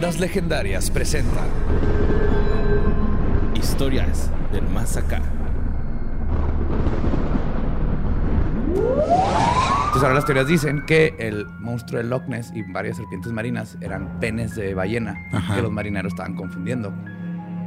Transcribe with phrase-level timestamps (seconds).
[0.00, 1.42] Leyendas Legendarias presenta
[3.54, 5.20] Historias del Más Acá.
[8.68, 13.76] Entonces ahora las teorías dicen que el monstruo de Loch Ness y varias serpientes marinas
[13.82, 15.14] eran penes de ballena
[15.54, 16.94] que los marineros estaban confundiendo.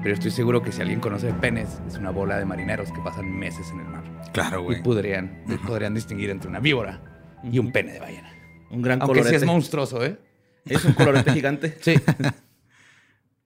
[0.01, 2.99] Pero estoy seguro que si alguien conoce de penes, es una bola de marineros que
[3.03, 4.03] pasan meses en el mar.
[4.33, 4.81] Claro, Y güey.
[4.81, 6.99] podrían, podrían distinguir entre una víbora
[7.43, 8.29] y un pene de ballena.
[8.71, 9.35] Un gran Aunque sí colorete.
[9.35, 10.17] es monstruoso, ¿eh?
[10.65, 11.77] Es un colorete gigante.
[11.81, 11.95] Sí.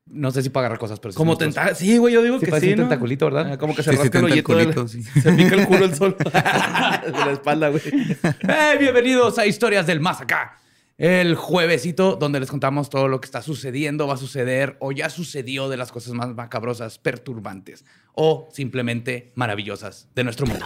[0.05, 1.75] No sé si para agarrar cosas, pero sí es Como tentáculo.
[1.75, 2.83] Sí, güey, yo digo Sí, que sí, un ¿no?
[2.83, 3.51] tentaculito, ¿verdad?
[3.53, 5.03] Ah, como que se Sí, sí, rasca el hoyito sí.
[5.21, 6.15] Se pica el culo el sol.
[6.23, 7.81] de la espalda, güey.
[8.23, 8.77] ¡Hey!
[8.79, 10.59] Bienvenidos a Historias del Más Acá.
[10.97, 15.09] El juevesito donde les contamos todo lo que está sucediendo, va a suceder o ya
[15.09, 20.65] sucedió de las cosas más macabrosas, perturbantes o simplemente maravillosas de nuestro mundo.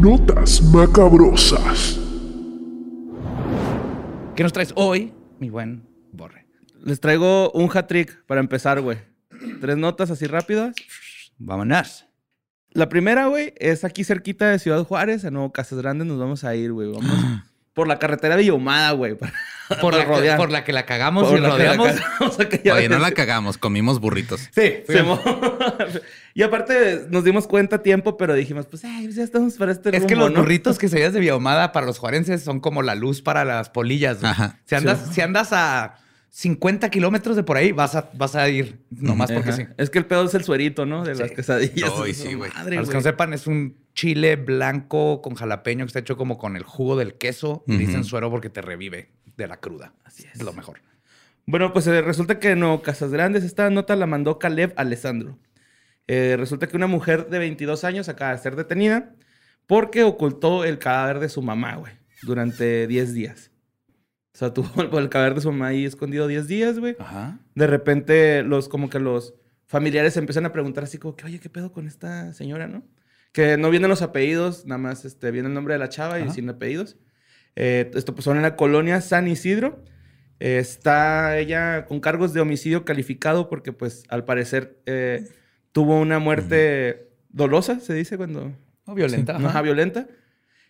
[0.00, 1.98] Notas macabrosas.
[4.36, 6.44] ¿Qué nos traes hoy, mi buen Borre?
[6.84, 8.98] Les traigo un hat trick para empezar, güey.
[9.62, 10.76] Tres notas así rápidas.
[11.38, 12.04] Vámonos.
[12.72, 16.44] La primera, güey, es aquí cerquita de Ciudad Juárez, a Nuevo Casas Grandes nos vamos
[16.44, 16.92] a ir, güey.
[16.92, 17.10] Vamos
[17.76, 19.16] por la carretera Villahumada, güey.
[19.80, 20.36] Por la, que, rodear.
[20.38, 22.38] por la que la cagamos Por y la que la rodeamos.
[22.38, 24.48] aquella Oye, no la cagamos, comimos burritos.
[24.54, 25.18] Sí, fuimos.
[26.34, 29.96] y aparte nos dimos cuenta a tiempo, pero dijimos, pues, ay, ya estamos para este
[29.96, 30.38] Es que los ¿no?
[30.40, 34.20] burritos que se de Villahumada para los juarenses son como la luz para las polillas.
[34.20, 34.30] güey.
[34.30, 34.56] Ajá.
[34.66, 35.96] Si andas, si andas a
[36.30, 39.56] 50 kilómetros de por ahí, vas a, vas a ir nomás porque Ajá.
[39.58, 39.66] sí.
[39.78, 41.02] Es que el pedo es el suerito, ¿no?
[41.04, 41.34] De las Sí.
[41.34, 41.90] quesadillas.
[42.04, 42.52] Ay, Su sí, güey.
[42.52, 46.16] madre, Para los que no sepan, es un chile blanco con jalapeño que está hecho
[46.16, 47.64] como con el jugo del queso.
[47.66, 49.92] Y dicen suero porque te revive de la cruda.
[50.04, 50.40] Así es.
[50.40, 50.80] lo mejor.
[51.46, 55.38] Bueno, pues eh, resulta que no, Casas Grandes, esta nota la mandó Caleb Alessandro.
[56.06, 59.14] Eh, resulta que una mujer de 22 años acaba de ser detenida
[59.66, 61.92] porque ocultó el cadáver de su mamá, güey,
[62.22, 63.50] durante 10 días.
[64.34, 66.96] O sea, tuvo el, cadáver de su mamá ahí escondido 10 días, güey.
[66.98, 67.38] Ajá.
[67.54, 71.40] De repente, los, como que los familiares se empiezan a preguntar así como que, oye,
[71.40, 72.84] ¿qué pedo con esta señora, no?
[73.36, 76.22] Que no vienen los apellidos, nada más este, viene el nombre de la chava y
[76.22, 76.32] Ajá.
[76.32, 76.96] sin apellidos.
[77.54, 79.84] Eh, esto pues son en la colonia San Isidro.
[80.40, 85.28] Eh, está ella con cargos de homicidio calificado porque pues al parecer eh,
[85.72, 88.56] tuvo una muerte dolosa, se dice cuando...
[88.86, 89.36] No violenta.
[89.36, 89.60] Ajá, ajá.
[89.60, 90.06] violenta.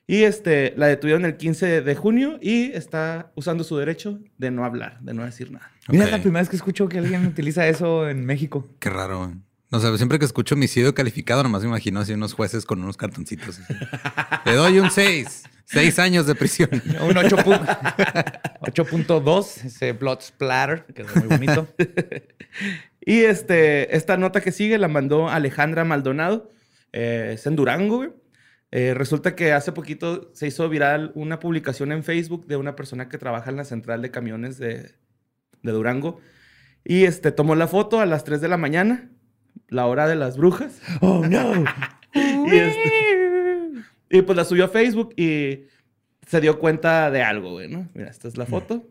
[0.08, 4.64] Y este, la detuvieron el 15 de junio y está usando su derecho de no
[4.64, 5.70] hablar, de no decir nada.
[5.86, 8.68] Mira, es la primera vez que escucho que alguien utiliza eso en México.
[8.80, 9.32] Qué raro.
[9.70, 12.96] No sé, siempre que escucho homicidio calificado, nomás me imagino así unos jueces con unos
[12.96, 13.58] cartoncitos.
[14.44, 15.42] Le doy un 6.
[15.68, 16.70] 6 años de prisión.
[17.00, 21.66] Un 8 pu- 8.2, ese blood splatter, que es muy bonito.
[23.00, 26.52] Y este, esta nota que sigue la mandó Alejandra Maldonado.
[26.92, 28.10] eh, es en Durango, güey.
[28.70, 33.08] Eh, resulta que hace poquito se hizo viral una publicación en Facebook de una persona
[33.08, 34.94] que trabaja en la central de camiones de,
[35.62, 36.20] de Durango.
[36.84, 39.10] Y este, tomó la foto a las 3 de la mañana,
[39.68, 40.80] la hora de las brujas.
[41.00, 41.64] ¡Oh, no!
[42.14, 45.64] Y, este- y pues la subió a Facebook y
[46.26, 47.88] se dio cuenta de algo, güey, ¿no?
[47.94, 48.88] Mira, esta es la foto.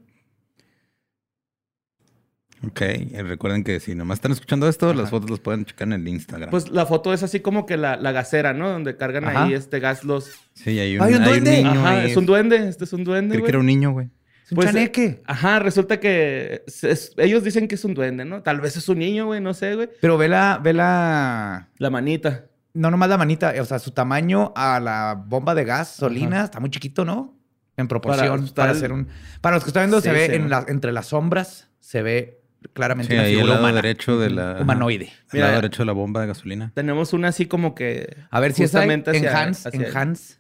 [2.66, 2.82] Ok,
[3.12, 6.08] y recuerden que si nomás están escuchando esto, las fotos las pueden checar en el
[6.08, 6.50] Instagram.
[6.50, 8.70] Pues la foto es así como que la, la gasera, ¿no?
[8.70, 9.44] Donde cargan Ajá.
[9.46, 10.32] ahí este gas los...
[10.54, 11.58] sí, hay un, ¡Hay un hay duende!
[11.58, 12.10] niño Ajá, ahí.
[12.12, 14.10] es un duende, este es un duende, Creí que era un niño, güey.
[14.46, 15.24] Es un Pues, chaneque.
[15.26, 18.44] Ajá, resulta que es- es- ellos dicen que es un duende, ¿no?
[18.44, 19.90] Tal vez es un niño, güey, no sé, güey.
[20.00, 21.70] Pero ve la, ve la...
[21.80, 22.46] La manita.
[22.76, 26.60] No nomás la manita, o sea, su tamaño a la bomba de gas, solina, está
[26.60, 27.38] muy chiquito, ¿no?
[27.78, 29.08] En proporción, Para- hacer el- un...
[29.42, 32.42] Para los que están viendo, se ve en la- entre las sombras, se ve
[32.74, 33.82] claramente Sí, una ahí al figura lado humana.
[33.82, 34.58] derecho de la...
[34.62, 35.08] Humanoide.
[35.08, 36.72] Al Mira, lado derecho de la bomba de gasolina.
[36.76, 38.16] Tenemos una así como que...
[38.30, 38.92] A ver si es en
[39.28, 40.40] Hans, hacia- en Hans.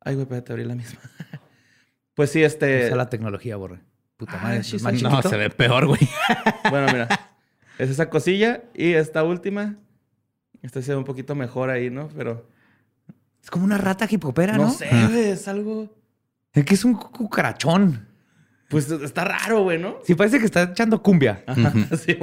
[0.00, 0.98] Ay, güey, espérate, abrí la misma.
[2.20, 2.84] pues sí, este...
[2.84, 3.80] Usa la tecnología, borre.
[4.18, 5.02] Puta Ah, madre, es más.
[5.02, 6.06] No, se ve peor, güey.
[6.68, 7.08] Bueno, mira.
[7.78, 8.64] Es esa cosilla.
[8.74, 9.76] Y esta última.
[10.60, 12.08] Esta se ve un poquito mejor ahí, ¿no?
[12.14, 12.46] Pero...
[13.42, 14.64] Es como una rata hipopera, ¿no?
[14.64, 15.88] No sé, güey, es algo...
[16.52, 18.06] Es que es un cucarachón.
[18.68, 19.96] Pues está raro, güey, ¿no?
[20.04, 21.42] Sí, parece que está echando cumbia.
[21.46, 22.18] Ajá, sí,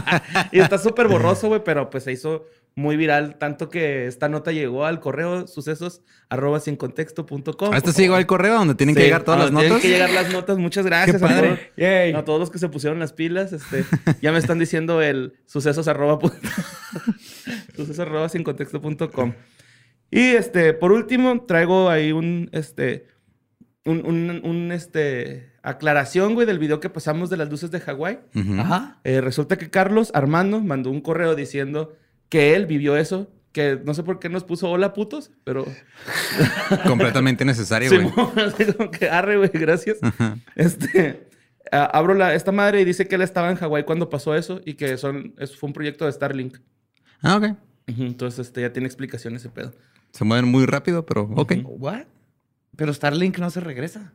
[0.52, 4.50] y está súper borroso, güey, pero pues se hizo muy viral, tanto que esta nota
[4.50, 7.72] llegó al correo sucesos arroba sin contexto.com.
[7.72, 9.66] ¿A este sí llegó al correo donde tienen que llegar todas ah, las notas?
[9.68, 10.56] Tienen que llegar las notas.
[10.58, 11.48] Muchas gracias Qué a, padre.
[11.48, 12.12] todos, Yay.
[12.14, 13.52] a todos los que se pusieron las pilas.
[13.52, 13.84] Este,
[14.22, 16.32] ya me están diciendo el sucesos arroba, pu-
[17.76, 19.34] sucesos arroba sin contexto.com.
[20.10, 23.06] Y este, por último, traigo ahí un, este,
[23.84, 28.20] un, un, un, este, aclaración, güey, del video que pasamos de las luces de Hawái.
[28.58, 29.00] Ajá.
[29.04, 31.94] Eh, resulta que Carlos Armando mandó un correo diciendo
[32.32, 33.30] que él vivió eso.
[33.52, 35.66] Que no sé por qué nos puso hola putos, pero
[36.86, 38.10] Completamente necesario, güey.
[38.76, 39.98] Como que arre, güey, gracias.
[40.00, 40.38] Ajá.
[40.56, 41.28] Este,
[41.70, 44.62] a- abro la, esta madre y dice que él estaba en Hawái cuando pasó eso
[44.64, 46.56] y que son, eso fue un proyecto de Starlink.
[47.20, 47.56] Ah, ok.
[47.88, 49.74] Entonces, este, ya tiene explicación ese pedo.
[50.12, 51.52] Se mueven muy rápido, pero ok.
[51.64, 52.04] ¿What?
[52.76, 54.14] Pero Starlink no se regresa.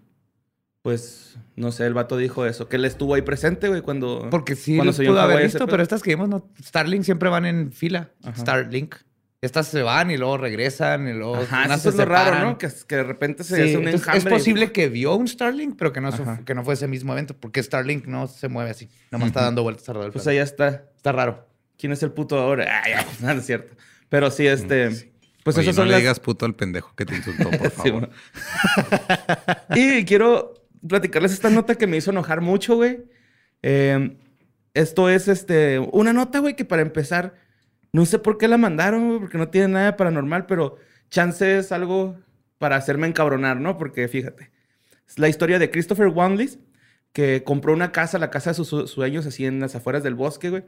[0.88, 4.30] Pues, no sé, el vato dijo eso, que él estuvo ahí presente, güey, cuando...
[4.32, 7.46] Porque sí cuando se pudo haber visto, pero estas que vimos, no, Starlink siempre van
[7.46, 8.12] en fila.
[8.24, 8.40] Ajá.
[8.40, 8.96] Starlink.
[9.42, 12.48] Estas se van y luego regresan y luego Ajá, eso es se lo raro, separan.
[12.52, 12.58] ¿no?
[12.58, 14.34] Que, que de repente se Sí, hace un entonces, enjambre.
[14.34, 16.40] es posible que vio un Starlink, pero que no, su- Ajá.
[16.46, 18.88] que no fue ese mismo evento, porque Starlink no se mueve así.
[19.12, 20.14] Nomás está dando vueltas alrededor.
[20.14, 20.86] del Pues allá está.
[20.96, 21.50] Está raro.
[21.78, 22.66] ¿Quién es el puto ahora?
[22.86, 23.76] Ah, ya, no es cierto.
[24.08, 25.12] Pero sí, este...
[25.44, 26.02] Pues Oye, esas no son le las...
[26.02, 27.92] digas puto al pendejo que te insultó, por Sí, favor.
[27.92, 28.10] bueno.
[29.76, 30.54] y quiero
[30.88, 33.04] platicarles esta nota que me hizo enojar mucho, güey.
[33.62, 34.18] Eh,
[34.74, 37.36] esto es este, una nota, güey, que para empezar,
[37.92, 40.78] no sé por qué la mandaron, güey, porque no tiene nada de paranormal, pero
[41.10, 42.16] chance es algo
[42.58, 43.78] para hacerme encabronar, ¿no?
[43.78, 44.52] Porque fíjate,
[45.08, 46.60] es la historia de Christopher Wanley,
[47.14, 50.16] que compró una casa, la casa de sus su- sueños, así en las afueras del
[50.16, 50.64] bosque, güey.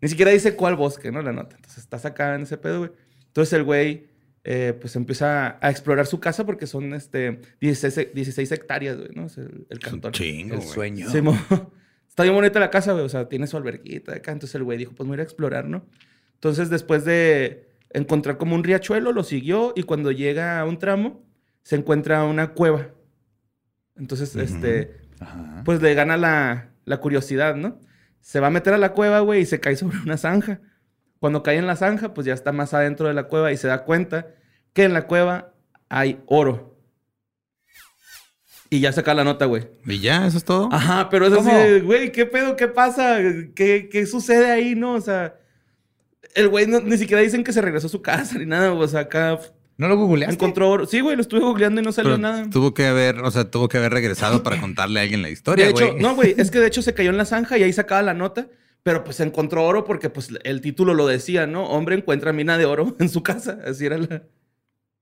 [0.00, 1.20] Ni siquiera dice cuál bosque, ¿no?
[1.22, 1.56] La nota.
[1.56, 2.90] Entonces estás acá en ese pedo, güey.
[3.26, 4.06] Entonces el güey,
[4.44, 9.08] eh, pues empieza a explorar su casa porque son este, 16, he- 16 hectáreas, güey,
[9.14, 9.26] ¿no?
[9.26, 10.12] Es el, el Es un cantón.
[10.12, 10.70] chingo, El güey.
[10.72, 11.10] sueño.
[11.10, 11.38] Sí, mo-
[12.08, 13.04] Está bien bonita la casa, güey.
[13.04, 14.30] O sea, tiene su alberguita acá.
[14.32, 15.84] Entonces el güey dijo, pues me voy a ir a explorar, ¿no?
[16.34, 21.24] Entonces después de encontrar como un riachuelo, lo siguió y cuando llega a un tramo,
[21.62, 22.88] se encuentra una cueva.
[23.96, 24.96] Entonces, este,
[25.64, 27.80] pues le gana la, la curiosidad, ¿no?
[28.20, 30.60] Se va a meter a la cueva, güey, y se cae sobre una zanja.
[31.24, 33.66] Cuando cae en la zanja, pues ya está más adentro de la cueva y se
[33.66, 34.26] da cuenta
[34.74, 35.54] que en la cueva
[35.88, 36.76] hay oro.
[38.68, 39.66] Y ya saca la nota, güey.
[39.86, 40.26] ¿Y ya?
[40.26, 40.68] ¿Eso es todo?
[40.70, 41.58] Ajá, pero es así, ¿Cómo?
[41.58, 42.56] de, güey, ¿qué pedo?
[42.56, 43.20] ¿Qué pasa?
[43.54, 44.92] ¿Qué, qué sucede ahí, no?
[44.92, 45.34] O sea,
[46.34, 48.74] el güey no- ni siquiera dicen que se regresó a su casa ni nada.
[48.74, 49.38] O sea, acá
[49.78, 50.34] ¿No lo googleaste?
[50.34, 50.84] encontró oro.
[50.84, 52.50] Sí, güey, lo estuve googleando y no salió Pero nada.
[52.50, 55.64] Tuvo que haber, o sea, tuvo que haber regresado para contarle a alguien la historia,
[55.64, 56.02] De hecho, güey.
[56.02, 58.12] no, güey, es que de hecho se cayó en la zanja y ahí sacaba la
[58.12, 58.46] nota.
[58.84, 61.64] Pero pues encontró oro porque pues el título lo decía, ¿no?
[61.64, 63.58] Hombre encuentra mina de oro en su casa.
[63.66, 64.22] Así era la...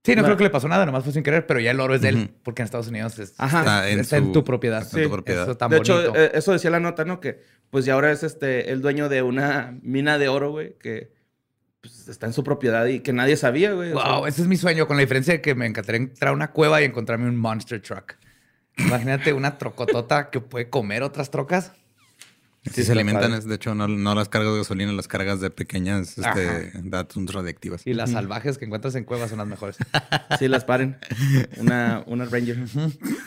[0.04, 1.94] Sí, no creo que le pasó nada, nomás fue sin querer, pero ya el oro
[1.94, 3.60] es de él, porque en Estados Unidos es- Ajá.
[3.60, 4.82] Está en, está en su- tu propiedad.
[4.82, 5.42] está en tu Sí, propiedad.
[5.44, 6.00] Eso tan de bonito.
[6.00, 7.20] hecho, eh, eso decía la nota, ¿no?
[7.20, 7.40] Que
[7.70, 11.12] pues ya ahora es este el dueño de una mina de oro, güey, que
[11.80, 13.92] pues, está en su propiedad y que nadie sabía, güey.
[13.92, 14.12] o sea.
[14.16, 16.50] Wow, ese es mi sueño, con la diferencia de que me encantaría entrar a una
[16.50, 18.14] cueva y encontrarme un monster truck.
[18.78, 21.72] Imagínate una trocotota que puede comer otras trocas.
[22.64, 23.38] Sí, Sí, se alimentan, padre.
[23.38, 27.20] es- de hecho, no, no las cargas de gasolina, las cargas de pequeñas este, datos
[27.34, 27.84] radioactivas.
[27.86, 29.76] Y las salvajes que encuentras en cuevas son las mejores.
[30.38, 30.96] Sí, las paren.
[31.58, 32.58] Una, una Ranger.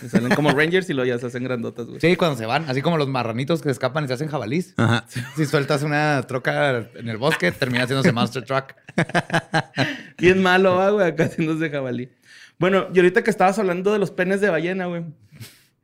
[0.09, 1.99] Salen como Rangers y luego ya se hacen grandotas, güey.
[1.99, 4.73] Sí, cuando se van, así como los marranitos que escapan y se hacen jabalís.
[4.77, 5.05] Ajá.
[5.35, 8.73] Si sueltas una troca en el bosque, termina haciéndose monster truck.
[10.17, 12.09] Bien malo, ah, güey, acá haciéndose jabalí.
[12.57, 15.03] Bueno, y ahorita que estabas hablando de los penes de ballena, güey.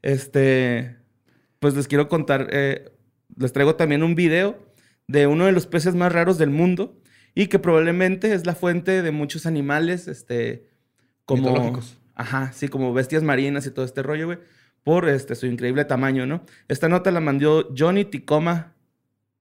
[0.02, 0.96] Este.
[1.60, 2.48] Pues les quiero contar.
[2.52, 2.92] eh,
[3.42, 4.58] les traigo también un video
[5.08, 6.98] de uno de los peces más raros del mundo
[7.34, 10.70] y que probablemente es la fuente de muchos animales, este.
[11.26, 11.50] Como.
[11.50, 11.98] Mitológicos.
[12.16, 14.40] Ajá, sí, como bestias marinas y todo este rollo, güey.
[14.84, 16.44] Por este, su increíble tamaño, ¿no?
[16.68, 18.74] Esta nota la mandó Johnny Ticoma.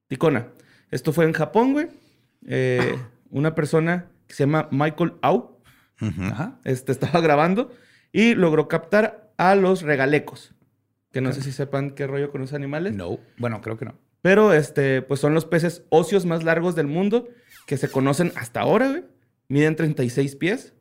[0.07, 0.49] Ticona.
[0.90, 1.88] Esto fue en Japón, güey.
[2.47, 2.97] Eh,
[3.30, 5.61] una persona que se llama Michael Au
[6.64, 7.73] este, estaba grabando
[8.12, 10.54] y logró captar a los regalecos.
[11.12, 12.95] Que no sé si sepan qué rollo con los animales.
[12.95, 13.19] No.
[13.38, 13.95] Bueno, creo que no.
[14.23, 17.29] Pero este, pues son los peces óseos más largos del mundo
[17.67, 19.05] que se conocen hasta ahora, güey.
[19.49, 20.75] Miden 36 pies.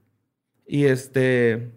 [0.67, 1.71] Y este.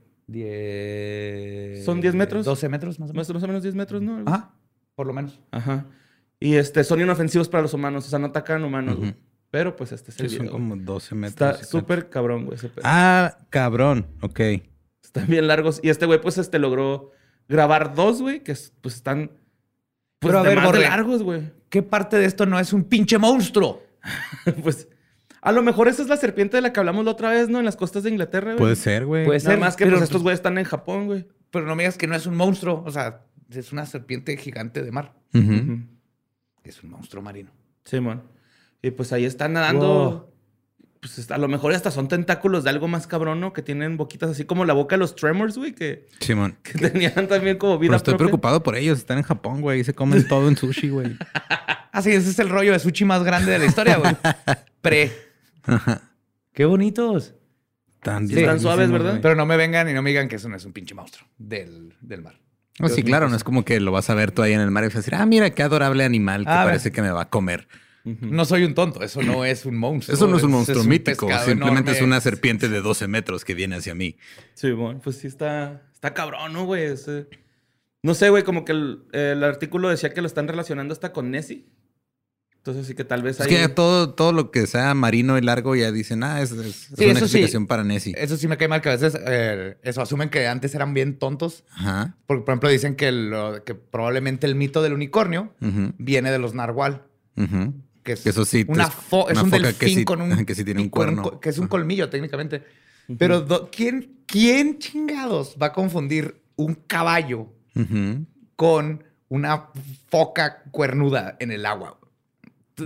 [1.85, 2.45] ¿Son 10 metros?
[2.45, 3.33] 12 metros más o menos.
[3.33, 4.23] Más, o menos 10 metros, ¿no?
[4.27, 4.55] Ajá.
[4.95, 5.41] Por lo menos.
[5.51, 5.87] Ajá.
[6.39, 8.07] Y este, son inofensivos para los humanos.
[8.07, 9.15] O sea, no atacan humanos, güey.
[9.51, 11.61] Pero pues este es el Sí, son como 12 metros.
[11.61, 12.57] Está súper cabrón, güey.
[12.57, 12.83] ese pedo.
[12.85, 14.07] Ah, cabrón.
[14.23, 14.41] Ok.
[15.03, 15.81] Están bien largos.
[15.83, 17.11] Y este güey, pues, este logró
[17.53, 19.29] grabar dos, güey, que es- pues están.
[20.19, 21.53] Pues Pero a de ver, más de largos, güey.
[21.69, 23.83] ¿Qué parte de esto no es un pinche monstruo?
[24.63, 24.89] pues.
[25.41, 27.59] A lo mejor esa es la serpiente de la que hablamos la otra vez, ¿no?
[27.59, 28.59] En las costas de Inglaterra, güey.
[28.59, 29.25] Puede ser, güey.
[29.25, 31.27] Puede Nada ser, más que pero, pues, estos güeyes están en Japón, güey.
[31.51, 32.85] pero no me digas que no es un monstruo.
[32.87, 35.15] O sea, es una serpiente gigante de mar.
[36.63, 37.51] Es un monstruo marino.
[37.85, 38.23] Simón.
[38.83, 39.87] Y pues ahí están nadando.
[40.11, 40.32] Wow.
[41.03, 43.53] Pues a lo mejor hasta son tentáculos de algo más cabrón, ¿no?
[43.53, 46.57] Que tienen boquitas así como la boca de los Tremors, güey, que, Simón.
[46.63, 48.27] que tenían también como vida Pero estoy propia.
[48.29, 48.99] preocupado por ellos.
[48.99, 49.81] Están en Japón, güey.
[49.81, 51.17] Y se comen todo en sushi, güey.
[51.95, 54.17] Ah, sí, ese es el rollo de sushi más grande de la historia, güey.
[54.81, 55.13] Pre.
[56.55, 57.35] Qué bonitos.
[57.97, 59.19] Están, Sí, están suaves, ¿verdad?
[59.21, 61.29] Pero no me vengan y no me digan que eso no es un pinche monstruo
[61.37, 62.41] del, del mar.
[62.79, 64.71] No, sí, claro, no es como que lo vas a ver tú ahí en el
[64.71, 67.11] mar y vas a decir, ah, mira qué adorable animal que Ah, parece que me
[67.11, 67.69] va a comer.
[68.05, 70.15] No soy un tonto, eso no es un monstruo.
[70.17, 73.77] Eso no es un monstruo mítico, simplemente es una serpiente de 12 metros que viene
[73.77, 74.17] hacia mí.
[74.55, 76.85] Simón, pues sí está, está cabrón, ¿no, güey?
[76.85, 77.29] Ese-
[78.03, 81.31] No sé, güey, como que el, el artículo decía que lo están relacionando hasta con
[81.31, 81.67] Nessie.
[82.57, 83.49] Entonces sí que tal vez Es ahí...
[83.57, 86.59] que todo, todo lo que sea marino y largo ya dicen, ah, es, es-
[86.93, 87.25] es Sí, una sí.
[87.25, 88.15] explicación para Nessie.
[88.17, 91.19] Eso sí me cae mal que a veces eh, eso asumen que antes eran bien
[91.19, 91.65] tontos.
[91.71, 92.17] Ajá.
[92.27, 95.55] Porque, por ejemplo, dicen que, lo- que probablemente el mito del unicornio
[95.99, 97.03] viene de los narwhal.
[98.03, 98.85] Que es eso sí, una
[99.29, 101.39] es un delfín que sí- con un que sí tiene un cuerno.
[101.41, 102.65] que es un colmillo técnicamente.
[103.19, 107.49] Pero do- ¿quién, ¿quién chingados va a confundir un caballo
[108.57, 109.69] con una
[110.09, 111.99] foca cuernuda en el agua?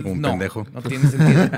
[0.03, 0.65] Un no, pendejo.
[0.73, 1.49] No tiene sentido.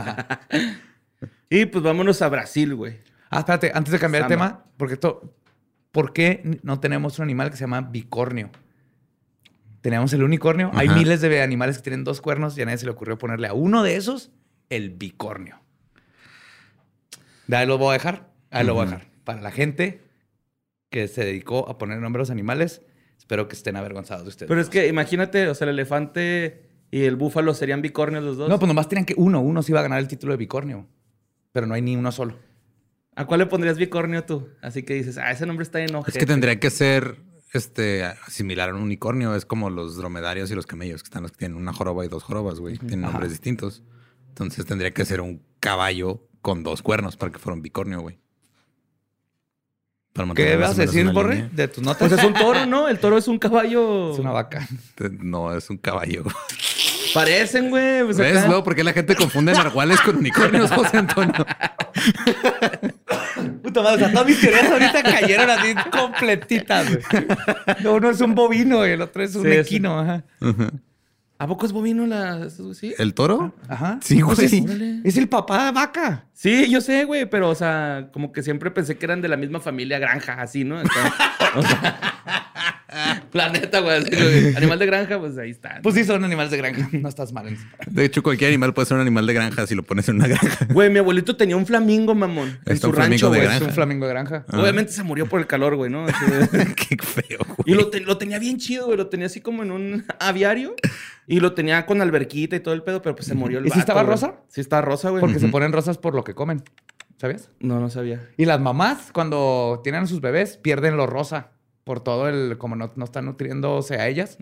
[1.49, 2.99] Y pues vámonos a Brasil, güey.
[3.31, 4.35] Ah, espérate, antes de cambiar Samba.
[4.35, 5.35] tema, porque esto,
[5.91, 8.51] ¿por qué no tenemos un animal que se llama bicornio?
[9.81, 10.71] Tenemos el unicornio.
[10.74, 10.98] Hay Ajá.
[10.98, 13.53] miles de animales que tienen dos cuernos y a nadie se le ocurrió ponerle a
[13.53, 14.31] uno de esos
[14.69, 15.62] el bicornio.
[17.48, 18.29] De ahí lo voy a dejar.
[18.51, 19.07] Ahí lo voy a dejar.
[19.24, 20.01] Para la gente
[20.89, 22.81] que se dedicó a poner nombre a los animales,
[23.17, 24.50] espero que estén avergonzados de ustedes.
[24.50, 28.50] Pero es que imagínate, o sea, el elefante y el búfalo serían bicornios los dos.
[28.50, 29.41] No, pues nomás tenían que uno.
[29.41, 30.88] Uno sí iba a ganar el título de bicornio.
[31.51, 32.38] Pero no hay ni uno solo.
[33.15, 34.50] ¿A cuál le pondrías bicornio tú?
[34.62, 37.17] Así que dices, ah, ese nombre está en Es que tendría que ser
[37.53, 39.35] este, similar a un unicornio.
[39.35, 42.07] Es como los dromedarios y los camellos, que están los que tienen una joroba y
[42.07, 42.77] dos jorobas, güey.
[42.77, 43.13] Tienen Ajá.
[43.13, 43.83] nombres distintos.
[44.29, 48.19] Entonces tendría que ser un caballo con dos cuernos para que fuera un bicornio, güey.
[50.35, 51.35] ¿Qué vas a decir, Borre?
[51.35, 51.49] línea.
[51.53, 52.09] De tus notas.
[52.09, 52.89] Pues es un toro, ¿no?
[52.89, 54.11] El toro es un caballo.
[54.13, 54.67] Es una vaca.
[55.19, 56.23] No, es un caballo.
[57.13, 58.03] Parecen, güey.
[58.03, 58.63] Pues ¿Ves, acá- luego?
[58.63, 61.33] ¿Por qué la gente confunde narwhales con unicornios, José Antonio?
[63.63, 67.25] Puta madre, o sea, todas mis teorías ahorita cayeron así completitas, güey.
[67.84, 69.58] No, uno es un bovino y el otro es un Sí, sí.
[69.58, 70.24] equino, ajá.
[71.41, 72.48] ¿A poco es bovino la...
[72.98, 73.55] ¿El toro?
[73.69, 73.98] Ajá.
[74.01, 74.46] Sí, Pues güey.
[74.48, 75.00] es, Órale.
[75.05, 76.25] es el papá de vaca.
[76.34, 79.38] Sí, yo sé, güey, pero, o sea, como que siempre pensé que eran de la
[79.38, 80.81] misma familia granja, así, ¿no?
[81.55, 82.00] O sea,
[83.31, 84.03] planeta, güey.
[84.55, 85.79] Animal de granja, pues ahí está.
[85.84, 86.89] Pues sí, son animales de granja.
[87.00, 87.55] No estás mal.
[87.88, 90.27] De hecho, cualquier animal puede ser un animal de granja si lo pones en una
[90.27, 90.65] granja.
[90.74, 92.60] Güey, mi abuelito tenía un flamingo, mamón.
[92.65, 93.41] En Está su un flamingo rancho, de güey.
[93.41, 93.58] granja.
[93.58, 94.46] Es un flamingo de granja.
[94.53, 96.05] Obviamente se murió por el calor, güey, ¿no?
[96.08, 97.58] Qué feo, güey.
[97.65, 98.98] Y lo, te- lo tenía bien chido, güey.
[98.98, 100.75] Lo tenía así como en un aviario.
[101.27, 103.69] Y lo tenía con alberquita y todo el pedo, pero pues se murió el ¿Y
[103.69, 104.13] si estaba güey.
[104.13, 104.36] rosa?
[104.48, 105.22] Sí estaba rosa, güey.
[105.22, 106.63] Porque se ponen rosas por lo que comen.
[107.17, 107.50] ¿Sabías?
[107.60, 108.27] No, no sabía.
[108.38, 111.51] Y las mamás, cuando tienen a sus bebés, pierden lo rosa
[111.89, 112.60] por todo el.
[112.60, 114.38] como no, no están nutriéndose a ellas.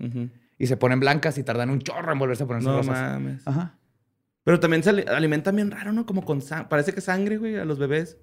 [0.60, 3.14] Y se ponen blancas y tardan un chorro en volverse a ponerse No rosas.
[3.14, 3.48] mames.
[3.48, 3.78] Ajá.
[4.44, 6.06] Pero también se ali- alimentan bien raro, ¿no?
[6.06, 6.68] Como con sangre.
[6.68, 8.18] Parece que sangre, güey, a los bebés.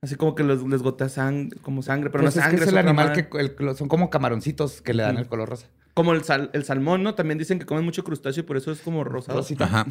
[0.00, 2.56] Así como que les, les gotea sangre, como sangre, pero Pues no es es que
[2.58, 2.64] sangre.
[2.64, 5.66] es el animal que el- son como camaroncitos que le dan el color rosa.
[5.92, 7.14] Como el, sal- el salmón, ¿no?
[7.14, 9.36] También dicen que comen mucho crustáceo y por eso es como rosado.
[9.38, 9.64] Rosita.
[9.66, 9.84] Ajá.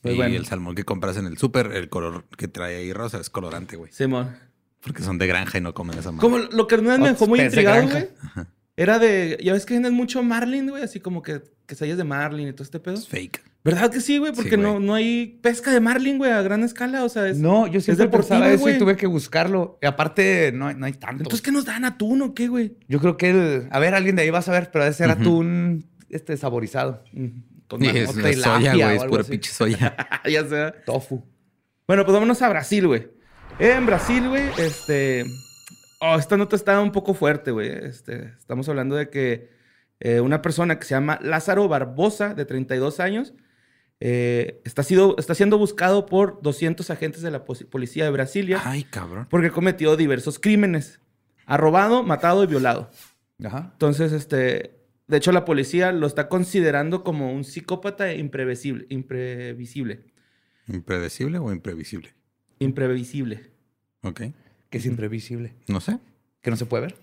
[0.00, 0.34] Pues y bueno.
[0.34, 3.76] el salmón que compras en el súper, el color que trae ahí rosa es colorante,
[3.76, 3.92] güey.
[3.92, 4.34] Simón.
[4.82, 6.20] Porque son de granja y no comen esa madre.
[6.20, 8.08] Como lo que me Otros dejó muy intrigado, güey.
[8.76, 9.38] Era de.
[9.42, 10.82] Ya ves que venden mucho marlin, güey.
[10.82, 12.94] Así como que quesadillas de marlin y todo este pedo.
[12.94, 13.42] Es fake.
[13.64, 14.32] ¿Verdad que sí, güey?
[14.32, 14.84] Porque Sí, no, güey.
[14.84, 17.04] no hay pesca de marlin, güey, a gran escala.
[17.04, 17.38] O sea, es.
[17.38, 18.76] No, yo siempre pensaba eso güey.
[18.76, 19.78] y tuve que buscarlo.
[19.80, 21.22] Y aparte, no, hay- no hay tanto.
[21.22, 22.76] Entonces, ¿qué nos dan atún o qué, güey?
[22.88, 23.68] Yo creo que el...
[23.70, 27.04] A ver, alguien de ahí va a saber, pero debe ser atún este, saborizado.
[27.68, 28.96] Con Y es, es soya, güey.
[28.96, 29.94] Es pura pinche soya.
[30.28, 30.74] ya sea.
[30.84, 31.22] Tofu.
[31.86, 33.10] Bueno, pues vámonos a Brasil, güey.
[33.64, 35.24] En Brasil, güey, este.
[36.00, 37.68] Oh, esta nota está un poco fuerte, güey.
[37.68, 39.50] Este, estamos hablando de que
[40.00, 43.34] eh, una persona que se llama Lázaro Barbosa, de 32 años,
[44.00, 48.82] eh, está, sido, está siendo buscado por 200 agentes de la policía de Brasilia Ay,
[48.82, 49.28] cabrón.
[49.30, 51.00] porque cometió diversos crímenes.
[51.46, 52.90] Ha robado, matado y violado.
[53.44, 53.70] Ajá.
[53.74, 54.76] Entonces, este.
[55.06, 58.86] De hecho, la policía lo está considerando como un psicópata imprevisible.
[58.88, 60.00] Imprevisible.
[60.66, 62.12] ¿Impredecible o imprevisible?
[62.58, 63.51] Imprevisible.
[64.02, 64.20] Ok.
[64.70, 65.52] Que es imprevisible.
[65.68, 65.98] No sé.
[66.40, 66.96] Que no se puede ver.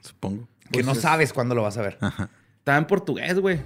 [0.00, 0.48] Supongo.
[0.70, 1.98] Que no Pues es- sabes cuándo lo vas a ver.
[2.00, 2.30] Ajá.
[2.58, 3.60] Está en portugués, güey.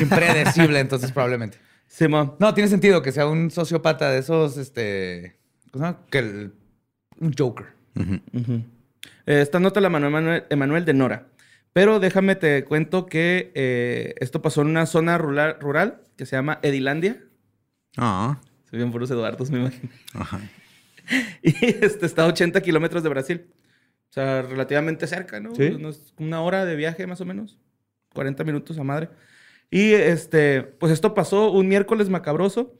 [0.00, 1.58] Impredecible, entonces probablemente.
[1.86, 2.34] Simón.
[2.38, 5.36] No, tiene sentido que sea un sociópata de esos, este...
[5.70, 6.06] ¿Cómo se llama?
[6.10, 6.52] Que el-
[7.20, 7.66] un Joker.
[7.94, 8.62] Ujú.
[9.26, 11.26] Eh, esta nota la mandó Emanuel, Emanuel de Nora.
[11.72, 16.36] Pero déjame te cuento que eh, esto pasó en una zona rural, rural que se
[16.36, 17.22] llama Edilandia.
[17.96, 18.38] Ah,
[18.70, 19.88] Se bien puros Eduardos, me imagino.
[20.14, 20.40] ajá.
[21.42, 23.46] Y este, está a 80 kilómetros de Brasil.
[24.10, 25.54] O sea, relativamente cerca, ¿no?
[25.54, 25.68] Sí.
[25.68, 27.58] Unos- una hora de viaje más o menos.
[28.14, 29.08] 40 minutos a madre.
[29.70, 32.76] Y este, pues esto pasó un miércoles macabroso.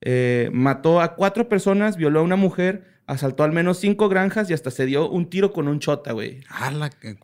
[0.00, 4.54] Eh, mató a cuatro personas, violó a una mujer, asaltó al menos cinco granjas y
[4.54, 6.40] hasta se dio un tiro con un chota, güey.
[6.48, 7.18] Ah, ¿Qué,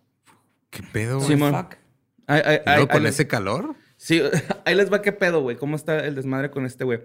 [0.68, 1.28] qué pedo, güey?
[1.28, 1.54] Simón.
[1.54, 1.76] fuck?
[2.26, 3.74] Ay, ay, ¿Y luego ay, con ay, ese calor?
[3.96, 4.20] Sí,
[4.66, 5.56] ahí les va qué pedo, güey.
[5.56, 7.00] ¿Cómo está el desmadre con este güey?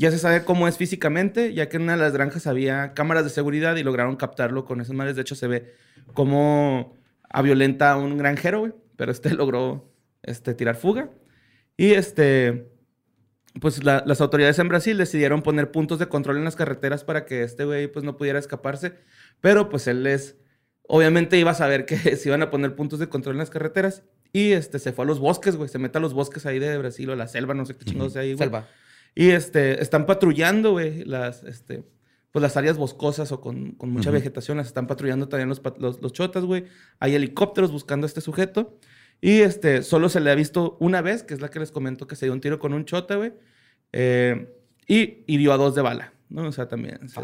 [0.00, 3.24] Ya se sabe cómo es físicamente, ya que en una de las granjas había cámaras
[3.24, 5.14] de seguridad y lograron captarlo con esas madres.
[5.14, 5.74] De hecho, se ve
[6.14, 6.96] cómo
[7.28, 8.72] a violenta a un granjero, güey.
[8.96, 9.92] Pero este logró
[10.22, 11.10] este, tirar fuga.
[11.76, 12.68] Y este,
[13.60, 17.26] pues la- las autoridades en Brasil decidieron poner puntos de control en las carreteras para
[17.26, 18.94] que este güey pues no pudiera escaparse.
[19.40, 20.36] Pero pues él es,
[20.88, 24.02] obviamente iba a saber que se iban a poner puntos de control en las carreteras.
[24.32, 25.68] Y este, se fue a los bosques, güey.
[25.68, 27.84] Se mete a los bosques ahí de Brasil o a la selva, no sé qué
[27.84, 28.46] chingados sea ahí, güey.
[28.46, 28.66] Selva.
[29.14, 31.84] Y este, están patrullando, güey, las, este,
[32.30, 34.18] pues las áreas boscosas o con, con mucha Ujú.
[34.18, 34.56] vegetación.
[34.58, 36.64] Las están patrullando también los, los, los chotas, güey.
[37.00, 38.78] Hay helicópteros buscando a este sujeto.
[39.20, 42.06] Y este, solo se le ha visto una vez, que es la que les comento
[42.06, 43.32] que se dio un tiro con un chota, güey.
[43.92, 44.48] Eh,
[44.86, 46.42] y hirió a dos de bala, ¿no?
[46.48, 47.08] O sea, también.
[47.08, 47.20] se-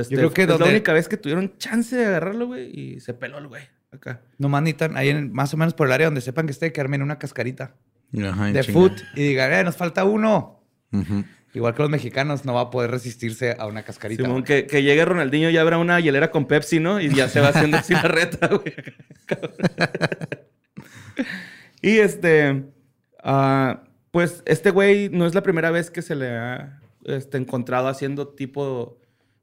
[0.00, 3.00] este, creo que es donde- la única vez que tuvieron chance de agarrarlo, güey, y
[3.00, 4.22] se peló el güey acá.
[4.38, 6.80] Nomás necesitan ahí en- más o menos por el área donde sepan que esté, que
[6.80, 7.76] armen una cascarita
[8.18, 8.72] Ajá, de chinga.
[8.80, 10.53] foot y digan, eh, nos falta uno.
[11.54, 14.24] Igual que los mexicanos, no va a poder resistirse a una cascarita.
[14.24, 17.00] Simón, que, que llegue Ronaldinho y abra una hielera con Pepsi, ¿no?
[17.00, 18.74] Y ya se va haciendo así la reta, güey.
[21.80, 22.64] y este,
[23.22, 27.86] ah, pues este güey no es la primera vez que se le ha este, encontrado
[27.86, 28.98] haciendo tipo,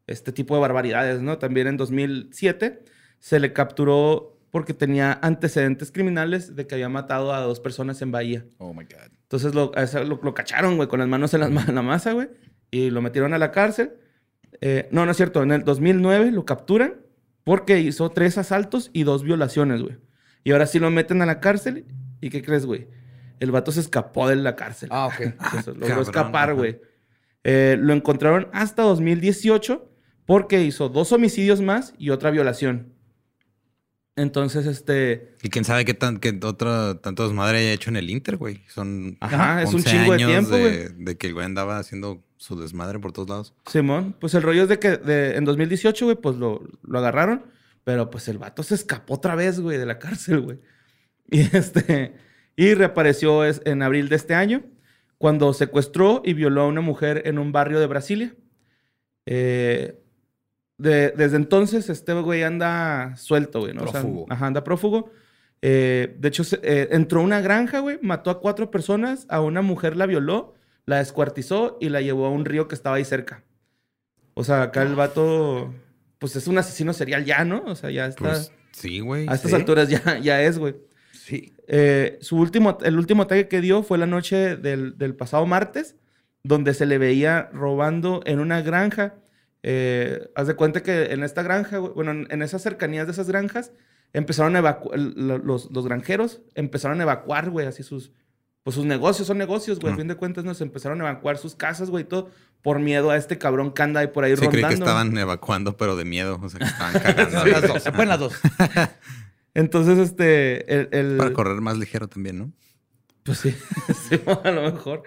[0.06, 1.38] este tipo de barbaridades, ¿no?
[1.38, 2.84] También en 2007
[3.20, 8.12] se le capturó porque tenía antecedentes criminales de que había matado a dos personas en
[8.12, 8.46] Bahía.
[8.58, 9.21] Oh my God.
[9.32, 9.72] Entonces lo,
[10.04, 12.28] lo, lo cacharon, güey, con las manos en, la masa, güey.
[12.70, 13.94] Y lo metieron a la cárcel.
[14.60, 15.42] Eh, no, no es cierto.
[15.42, 16.96] En el 2009 lo capturan
[17.46, 19.96] porque hizo tres asaltos y dos violaciones, güey.
[20.44, 21.86] Y ahora sí lo meten a la cárcel.
[22.20, 22.90] ¿Y qué crees, güey?
[23.40, 24.90] El vato se escapó de la cárcel.
[24.92, 25.22] Ah, ok.
[25.22, 26.82] Entonces, logró cabrón, escapar, güey.
[27.46, 29.90] Eh, lo encontraron hasta 2018
[30.26, 32.94] porque hizo dos homicidios más y otra violación.
[34.16, 35.36] Entonces, este...
[35.42, 38.62] Y quién sabe qué tan, qué otra, tanto desmadre haya hecho en el Inter, güey.
[38.68, 40.64] Son Ajá, es un 11 chingo de años tiempo, güey.
[40.64, 43.54] de, de que el güey andaba haciendo su desmadre por todos lados.
[43.68, 47.46] Simón, pues el rollo es de que de- en 2018, güey, pues lo, lo agarraron,
[47.84, 50.60] pero pues el vato se escapó otra vez, güey, de la cárcel, güey.
[51.32, 52.14] Y este,
[52.58, 54.64] y reapareció es- en abril de este año,
[55.18, 58.36] cuando secuestró y violó a una mujer en un barrio de Brasilia.
[59.26, 60.01] Eh,
[60.82, 63.84] de- desde entonces, este güey anda suelto, güey, ¿no?
[63.84, 64.26] O sea, Prófugo.
[64.30, 65.12] ajá, anda prófugo.
[65.62, 69.62] Eh, de hecho, eh, entró a una granja, güey, mató a cuatro personas, a una
[69.62, 73.44] mujer la violó, la descuartizó y la llevó a un río que estaba ahí cerca.
[74.34, 75.74] O sea, acá el vato,
[76.20, 77.64] pues es un asesino serial ya, ¿no?
[77.66, 78.24] O sea, ya está.
[78.24, 79.28] Pues sí, güey.
[79.28, 79.56] a estas sí.
[79.56, 80.76] alturas ya, ya es, güey.
[81.12, 81.54] Sí.
[81.68, 85.96] Eh, su último, el último ataque que dio fue la noche del, del pasado martes,
[86.44, 89.14] donde se le veía robando en una granja.
[89.64, 93.28] Eh, haz de cuenta que en esta granja, güey, bueno, en, esas cercanías de esas
[93.28, 93.72] granjas,
[94.14, 98.12] empezaron a evacuar, los, los granjeros empezaron a evacuar, güey, así sus,
[98.64, 99.98] pues sus negocios, son negocios, güey, a Ah.
[100.00, 102.30] fin de cuentas nos empezaron a evacuar sus casas, güey, y todo,
[102.64, 104.68] por miedo a este cabrón que anda ahí por ahí Sí, creí rondando.
[104.70, 106.40] que estaban evacuando, pero de miedo.
[106.42, 107.46] O sea, que estaban cagando.
[107.46, 108.34] Las dos, se pueden las dos.
[109.54, 110.90] Entonces, este, el...
[110.92, 112.52] el- Para correr más ligero también, ¿no?
[113.24, 113.56] Pues sí,
[114.10, 115.04] sí, a lo mejor.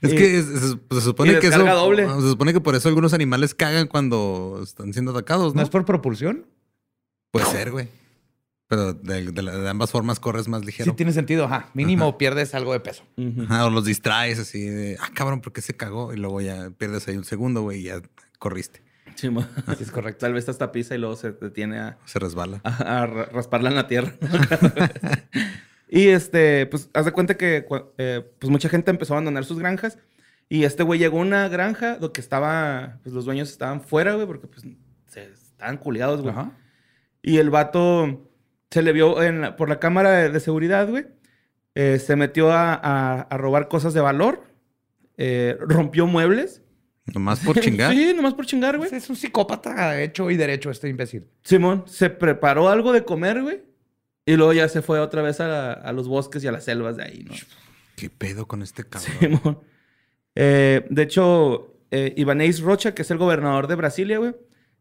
[0.00, 1.64] Es Y- que se supone que eso.
[1.64, 2.06] doble.
[2.06, 5.64] Se supone que por eso algunos animales cagan cuando están siendo atacados, ¿No ¿no?
[5.64, 6.46] es por propulsión?
[7.32, 7.88] Puede ser, güey.
[8.68, 10.94] Pero de, de ambas formas corres más Sí, ligero.
[10.94, 11.46] tiene sentido.
[11.46, 11.70] Ajá.
[11.74, 13.02] Mínimo pierdes algo de peso.
[13.48, 16.12] Ajá, o los distraes así de, ah, cabrón, ¿por qué se cagó?
[16.12, 18.02] Y luego ya pierdes ahí un segundo, güey, y ya
[18.38, 18.82] corriste.
[19.14, 19.28] Sí,
[19.76, 20.20] Sí, es correcto.
[20.26, 22.60] Tal vez hasta pisa y luego se detiene a, Se resbala.
[22.62, 24.12] a- a ra- rasparla en la tierra.
[25.88, 27.66] y este, pues, haz de cuenta que
[27.98, 29.98] eh, pues mucha gente empezó a abandonar sus granjas.
[30.50, 34.26] Y este güey llegó a una granja donde estaba, pues los dueños estaban fuera, güey,
[34.26, 34.64] porque pues
[35.06, 36.32] se estaban culiados, güey.
[36.32, 36.52] Ajá.
[37.22, 38.30] Y el vato
[38.70, 41.06] se le vio en la- por la cámara de, de seguridad, güey.
[41.74, 44.42] Eh, se metió a, a- a robar cosas de valor.
[45.18, 46.62] eh, rompió muebles.
[47.12, 47.92] Nomás por chingar.
[47.92, 48.88] sí, nomás por chingar, güey.
[48.94, 51.26] Es un psicópata hecho y derecho este imbécil.
[51.42, 53.62] Simón se preparó algo de comer, güey.
[54.28, 56.64] Y luego ya se fue otra vez a, la- a los bosques y a las
[56.64, 57.34] selvas de ahí, ¿no?
[57.96, 59.12] ¿Qué pedo con este cabrón?
[59.18, 59.58] Simón.
[60.34, 64.34] Eh, de hecho, eh, Ibanez Rocha, que es el gobernador de Brasilia, güey,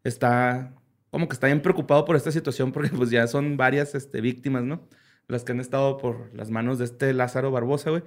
[0.03, 0.73] está
[1.10, 4.63] como que está bien preocupado por esta situación porque pues ya son varias este, víctimas,
[4.63, 4.88] ¿no?
[5.29, 8.03] las que han estado por las manos de este Lázaro Barbosa, güey.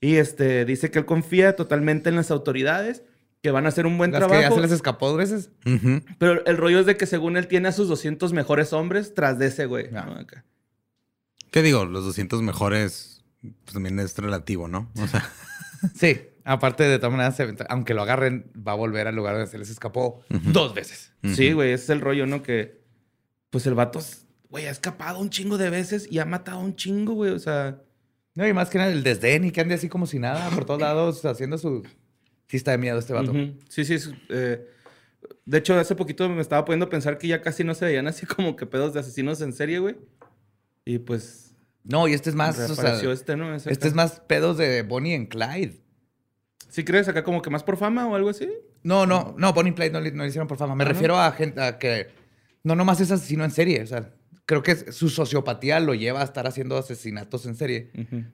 [0.00, 3.02] Y este, dice que él confía totalmente en las autoridades,
[3.42, 4.54] que van a hacer un buen Las que ya trabajo.
[4.56, 5.50] se les escapó dos veces.
[6.18, 9.38] Pero el rollo es de que según él tiene a sus 200 mejores hombres tras
[9.38, 9.86] de ese, güey.
[9.94, 10.06] Ah.
[10.06, 10.12] ¿no?
[10.20, 10.44] Acá.
[11.50, 11.84] ¿Qué digo?
[11.84, 14.90] Los 200 mejores pues, también es relativo, ¿no?
[15.00, 15.28] O sea,
[15.94, 16.20] Sí.
[16.44, 19.58] Aparte, de todas maneras, se- aunque lo agarren, va a volver al lugar donde se
[19.58, 21.12] les escapó dos veces.
[21.34, 22.42] Sí, güey, ese es el rollo, ¿no?
[22.44, 22.80] Que,
[23.50, 24.00] pues el vato,
[24.48, 27.32] güey, ha escapado un chingo de veces y ha matado un chingo, güey.
[27.32, 27.82] O sea,
[28.36, 30.64] No, y más que nada el desdén y que ande así como si nada por
[30.64, 31.82] todos lados haciendo su...
[32.48, 33.32] Sí está de miedo este vato.
[33.68, 33.94] sí, sí.
[33.94, 34.64] es, eh,
[35.46, 38.06] de hecho, hace poquito me estaba poniendo a pensar que ya casi no se veían
[38.06, 39.96] así como que pedos de asesinos en serie, güey.
[40.86, 42.58] Y pues, No, y este es más...
[42.58, 43.54] o sea, este, ¿no?
[43.54, 45.82] Ese este es más pedos de Bonnie and Clyde.
[46.70, 48.48] ¿Sí crees acá como que más por fama o algo así?
[48.82, 50.74] No, no, no, Bonnie and Clyde no le, no le hicieron por fama.
[50.74, 52.08] Me Ah, refiero a gente a que
[52.62, 53.82] no nomás es asesino en serie.
[53.82, 54.12] O sea,
[54.46, 57.90] creo que su sociopatía lo lleva a estar haciendo asesinatos en serie.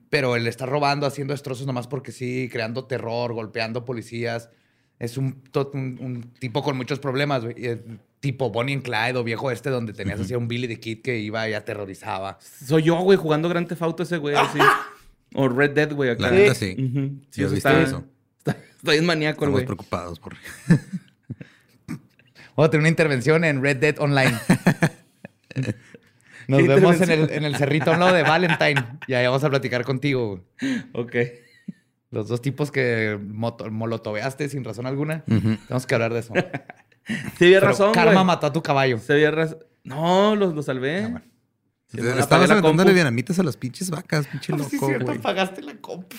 [0.09, 4.49] Pero él está robando, haciendo destrozos nomás porque sí, creando terror, golpeando policías.
[4.99, 7.55] Es un, to- un, un tipo con muchos problemas, güey.
[8.19, 11.01] Tipo Bonnie and Clyde o viejo este donde tenías así a un Billy the Kid
[11.01, 12.39] que iba y aterrorizaba.
[12.39, 14.59] Soy yo, güey, jugando Grand Theft Auto ese, güey, así.
[15.35, 16.21] o Red Dead, güey, acá.
[16.23, 16.73] La neta, sí.
[17.31, 18.05] Sí, Yo eso está, eso.
[18.45, 19.65] Está, está bien maníaco, güey.
[19.65, 20.35] preocupados por...
[22.55, 24.37] Vamos a tener una intervención en Red Dead Online.
[26.47, 28.83] Nos ¿Qué vemos en el, en el cerrito a un lado de Valentine.
[29.07, 30.43] Y ahí vamos a platicar contigo.
[30.61, 30.83] güey.
[30.93, 31.15] Ok.
[32.13, 35.25] Los dos tipos que molotoveaste sin razón alguna.
[35.25, 36.33] Tenemos que hablar de eso.
[37.37, 38.97] Sí, había razón, Karma mató a tu caballo.
[38.97, 39.57] Se había razón.
[39.83, 41.01] No, los, los salvé.
[41.01, 41.21] Bueno.
[41.87, 45.19] Sí, Estabas la aventándole dinamitas a las pinches vacas, pinche Sí, loco, cierto, güey.
[45.19, 46.15] pagaste la compu.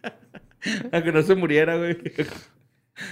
[0.90, 1.98] A que no se muriera, güey.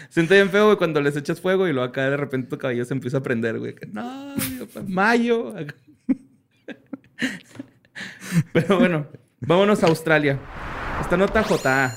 [0.08, 2.86] Siente bien feo, güey, cuando les echas fuego y luego acá de repente tu caballo
[2.86, 3.74] se empieza a prender, güey.
[3.74, 4.34] Que, no,
[4.86, 5.54] mayo.
[8.54, 9.08] Pero bueno,
[9.46, 10.38] vámonos a Australia.
[11.00, 11.94] Esta nota JA.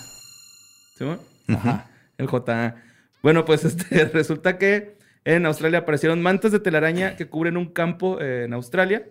[0.97, 1.05] ¿Sí?
[1.47, 1.87] Ajá.
[2.17, 2.75] El JA.
[3.21, 8.19] Bueno, pues este, resulta que en Australia aparecieron mantas de telaraña que cubren un campo
[8.19, 9.03] eh, en Australia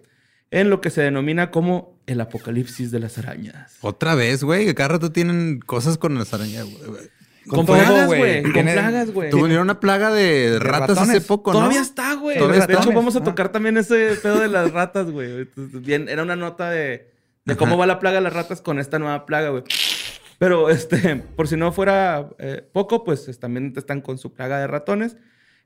[0.51, 3.77] en lo que se denomina como el apocalipsis de las arañas.
[3.81, 7.03] Otra vez, güey, que cada rato tienen cosas con las arañas, güey.
[7.49, 8.43] Con, plagas, güey.
[8.43, 9.31] Con plagas, güey.
[9.31, 11.59] Tuvieron una plaga de, ratas hace poco, ¿no?
[11.59, 12.39] Todavía está, güey.
[12.39, 15.49] De hecho, vamos a tocar también ese pedo de las ratas, güey.
[15.57, 17.14] Bien, era una nota de,
[17.45, 17.81] de cómo Ajá.
[17.81, 19.65] va la plaga de las ratas con esta nueva plaga, güey.
[20.39, 24.59] Pero, este, por si no fuera eh, poco, pues es- también están con su plaga
[24.59, 25.17] de ratones.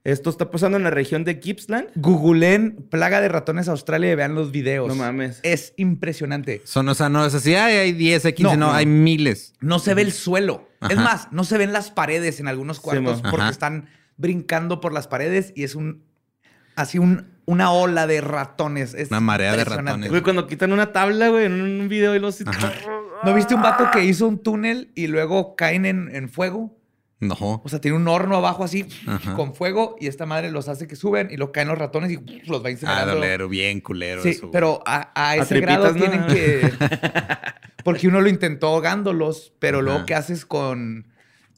[0.04, 1.88] Esto está pasando en la región de Gippsland.
[1.96, 4.86] Googleen plaga de ratones Australia y vean los videos.
[4.88, 5.40] No mames.
[5.42, 6.62] Es impresionante.
[6.64, 8.72] Son, o sea, no es así, ay, hay 10, hay 15, No, no, no.
[8.78, 9.54] hay miles.
[9.60, 10.68] No se ve el suelo.
[10.88, 13.50] Es más, no se ven las paredes en algunos cuartos porque Ajá.
[13.50, 16.04] están brincando por las paredes y es un
[16.76, 18.92] así un, una ola de ratones.
[18.94, 20.10] Es Una marea de ratones.
[20.10, 22.40] Güey, cuando quitan una tabla, güey, en un video y los...
[22.46, 22.72] Ajá.
[23.24, 26.76] ¿No viste un vato que hizo un túnel y luego caen en, en fuego?
[27.20, 27.34] No.
[27.64, 29.34] O sea, tiene un horno abajo así Ajá.
[29.34, 32.16] con fuego y esta madre los hace que suben y lo caen los ratones y
[32.46, 33.14] los va Ah, incinerando.
[33.16, 34.42] dolero, bien culero Sí, eso.
[34.42, 34.52] güey.
[34.52, 36.00] pero a, a ese tripitas, grado ¿no?
[36.00, 36.72] tienen que...
[37.82, 40.06] Porque uno lo intentó ahogándolos, pero luego Ajá.
[40.06, 41.06] ¿qué haces con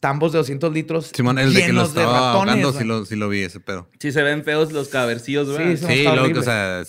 [0.00, 3.16] tambos de 200 litros Simón, el de que los estaba ratones, ahogando, sí lo, sí
[3.16, 3.88] lo vi ese pedo.
[3.98, 5.76] Sí se ven feos los cabercillos, güey.
[5.76, 6.82] Sí, está luego, o sea,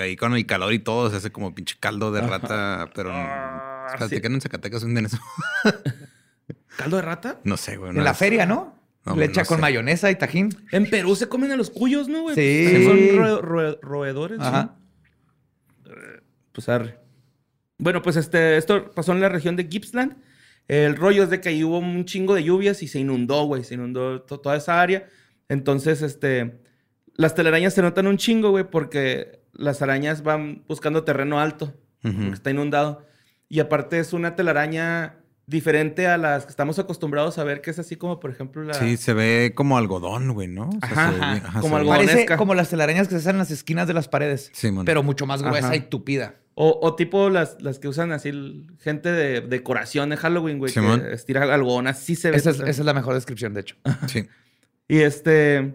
[0.00, 3.10] ahí con el calor y todo, se hace como pinche caldo de rata, pero...
[3.12, 4.20] Ah, Espérate, sí.
[4.22, 5.18] que en Zacatecas venden eso.
[6.76, 7.38] ¿Caldo de rata?
[7.44, 7.90] No sé, güey.
[7.90, 8.74] En la es- feria, ¿no?
[9.04, 9.60] No, Le no echa con sé.
[9.60, 10.48] mayonesa y tajín.
[10.72, 12.34] En Perú se comen a los cuyos, ¿no, güey?
[12.34, 12.64] Sí.
[12.72, 14.38] También Son roe- roe- roedores.
[14.38, 14.44] ¿no?
[14.46, 14.74] Ajá.
[16.52, 16.98] Pues arre.
[17.78, 20.16] Bueno, pues este, esto pasó en la región de Gippsland.
[20.68, 23.64] El rollo es de que ahí hubo un chingo de lluvias y se inundó, güey.
[23.64, 25.08] Se inundó to- toda esa área.
[25.48, 26.60] Entonces, este,
[27.14, 32.14] las telarañas se notan un chingo, güey, porque las arañas van buscando terreno alto, Ujú.
[32.14, 33.04] porque está inundado.
[33.48, 37.78] Y aparte es una telaraña diferente a las que estamos acostumbrados a ver, que es
[37.78, 38.72] así como, por ejemplo, la...
[38.72, 40.70] Sí, se ve como algodón, güey, ¿no?
[40.70, 42.06] O sea, Ajá, se ve ajá, como algodón.
[42.06, 44.50] Parece como las telarañas que se hacen en las esquinas de las paredes.
[44.54, 44.70] Sí.
[44.86, 45.76] Pero mucho más gruesa Ajá.
[45.76, 46.36] y tupida.
[46.56, 48.30] O, o tipo las, las que usan así
[48.80, 51.00] gente de decoración de Halloween, güey, Simón.
[51.00, 52.36] que estira algodón, así se ve.
[52.36, 53.76] Esa es, esa es la mejor descripción, de hecho.
[54.06, 54.28] Sí.
[54.86, 55.74] Y este,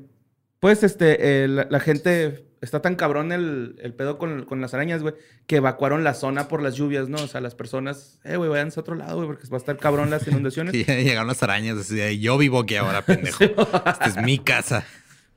[0.60, 4.74] pues este, eh, la, la gente, está tan cabrón el, el pedo con, con las
[4.74, 5.16] arañas, güey,
[5.48, 7.18] que evacuaron la zona por las lluvias, ¿no?
[7.18, 9.76] O sea, las personas, eh, güey, váyanse a otro lado, güey, porque va a estar
[9.78, 10.74] cabrón las inundaciones.
[10.76, 13.44] Y llegaron las arañas así de, yo vivo aquí ahora, pendejo.
[13.44, 14.86] Esta es mi casa.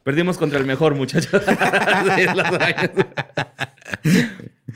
[0.04, 1.42] Perdimos contra el mejor, muchachos.
[1.42, 2.90] Sí, las arañas.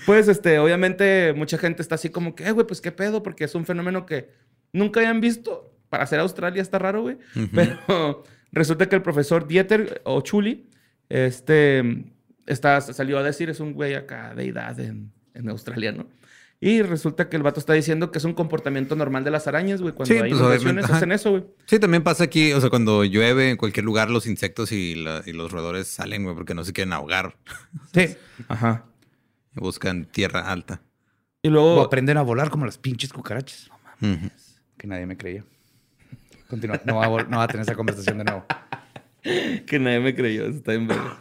[0.04, 3.44] Pues, este, obviamente, mucha gente está así como que, eh, güey, pues qué pedo, porque
[3.44, 4.30] es un fenómeno que
[4.72, 5.72] nunca habían visto.
[5.88, 7.16] Para ser Australia está raro, güey.
[7.54, 10.68] Pero resulta que el profesor Dieter o Chuli,
[11.08, 12.04] este,
[12.46, 16.06] está, salió a decir, es un güey acá de edad en, en Australia, ¿no?
[16.58, 19.82] Y resulta que el vato está diciendo que es un comportamiento normal de las arañas,
[19.82, 19.92] güey.
[19.94, 21.44] Cuando Sí, hay pues, inundaciones hacen eso, güey.
[21.66, 25.22] Sí, también pasa aquí, o sea, cuando llueve en cualquier lugar, los insectos y, la-
[25.26, 27.36] y los roedores salen, güey, porque no se quieren ahogar.
[27.92, 28.16] Sí.
[28.48, 28.86] Ajá.
[29.56, 30.80] Buscan tierra alta.
[31.42, 31.82] Y O luego...
[31.82, 33.70] aprenden a volar como las pinches cucarachas.
[34.00, 34.30] Ujú.
[34.76, 35.44] Que nadie me creía.
[36.48, 36.80] Continúa.
[36.84, 38.44] No va, a, no va a tener esa conversación de nuevo.
[39.66, 41.18] que nadie me creyó, está bien verga.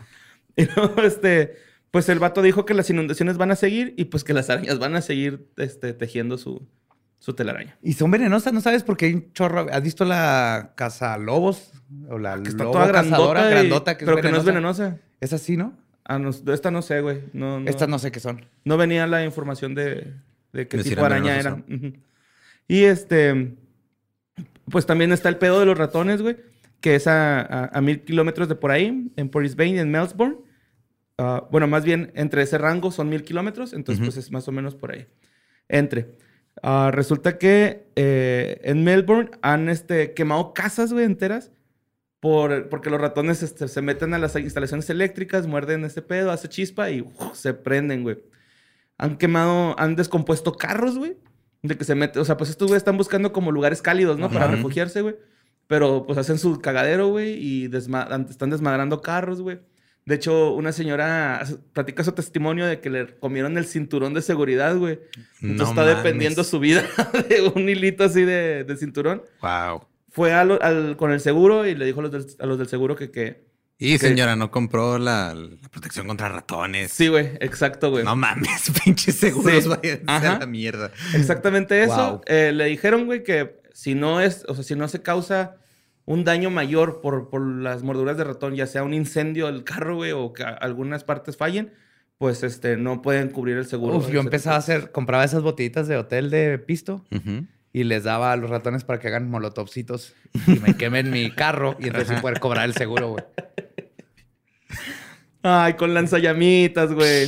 [0.56, 1.56] Y luego, este,
[1.92, 4.80] pues el vato dijo que las inundaciones van a seguir y pues que las arañas
[4.80, 6.68] van a seguir este, tejiendo su,
[7.20, 7.78] su telaraña.
[7.82, 9.68] Y son venenosas, ¿no sabes por qué hay un chorro?
[9.72, 11.72] ¿Has visto la casa lobos?
[12.10, 14.38] O la Que está lobo toda cazadora grandota, y- grandota que pero es que no
[14.38, 14.98] es venenosa.
[15.20, 15.74] Es así, ¿no?
[16.06, 17.22] Ah, no, esta no sé, güey.
[17.34, 18.46] No, no, Estas no sé qué son.
[18.64, 20.14] no venía la información de,
[20.54, 21.64] de qué tipo de araña era.
[22.68, 23.56] Y este,
[24.70, 26.38] pues también está el pedo de los ratones, güey,
[26.82, 30.38] que es a, a- a mil kilómetros de por ahí, en Brisbane, en Melbourne.
[31.18, 34.52] Ah, bueno, más bien entre ese rango son mil kilómetros, entonces pues es más o
[34.52, 35.08] menos por ahí.
[35.70, 36.18] Entre.
[36.62, 41.52] Ah, resulta que eh, en Melbourne han este, quemado casas, güey, enteras.
[42.26, 46.50] Por, porque los ratones este, se meten a las instalaciones eléctricas, muerden ese pedo, hace
[46.50, 47.36] chispa y ¡uf!
[47.36, 48.18] se prenden, güey.
[48.98, 51.18] Han quemado, han descompuesto carros, güey.
[51.62, 54.32] De que se mete, o sea, pues estos güey están buscando como lugares cálidos, ¿no?
[54.32, 55.16] Para refugiarse, güey.
[55.68, 59.60] Pero pues hacen su cagadero, güey, y desma- están desmadrando carros, güey.
[60.08, 64.76] De hecho, una señora platica su testimonio de que le comieron el cinturón de seguridad,
[64.76, 65.00] güey.
[65.44, 66.84] Entonces No está dependiendo su vida
[67.30, 69.22] de un hilito así de, de cinturón.
[69.44, 69.86] Wow.
[70.16, 72.68] Fue al- al- con el seguro y le dijo a los del, a los del
[72.68, 73.46] seguro que, que...
[73.78, 76.94] Y señora, no compró la, la protección contra ratones.
[76.94, 78.06] Sí, güey, exacto, güey.
[78.06, 79.70] No mames, pinches seguros Sí.
[79.70, 80.36] vayan Ajá.
[80.38, 80.92] a la mierda.
[81.14, 82.12] Exactamente eso.
[82.14, 82.22] Wow.
[82.28, 85.58] Eh, le dijeron, güey, que si no es, o sea, si no se causa
[86.06, 89.98] un daño mayor por, por las morduras de ratón, ya sea un incendio del carro,
[89.98, 91.74] güey, o que algunas partes fallen,
[92.18, 93.98] pues este, no pueden cubrir el seguro.
[93.98, 97.46] Uf, yo empezaba a hacer, compraba esas botellitas de hotel de pisto Ujú.
[97.76, 100.16] Y les daba a los ratones para que hagan molotovcitos
[100.48, 103.26] y me quemen mi carro y entonces poder cobrar el seguro, güey.
[105.44, 107.28] Ay, con lanzallamitas, güey.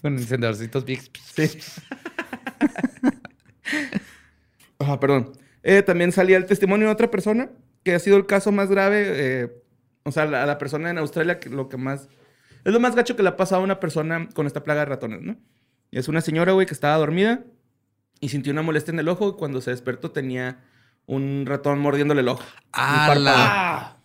[0.00, 1.00] Con encendedorcitos big.
[1.32, 1.60] Sí.
[4.80, 5.30] Ah, perdón.
[5.62, 7.48] Eh, también salía el testimonio de otra persona
[7.84, 9.04] que ha sido el caso más grave.
[9.06, 9.62] eh,
[10.02, 12.08] o sea, la, la persona en Australia que lo que más...
[12.64, 14.86] Es lo más gacho que le ha pasado a una persona con esta plaga de
[14.86, 15.36] ratones, ¿no?
[15.92, 17.44] Y es una señora, güey, que estaba dormida
[18.22, 20.60] y sintió una molestia en el ojo y cuando se despertó tenía
[21.04, 22.42] un ratón mordiéndole el ojo.
[22.72, 23.96] ¡Hala!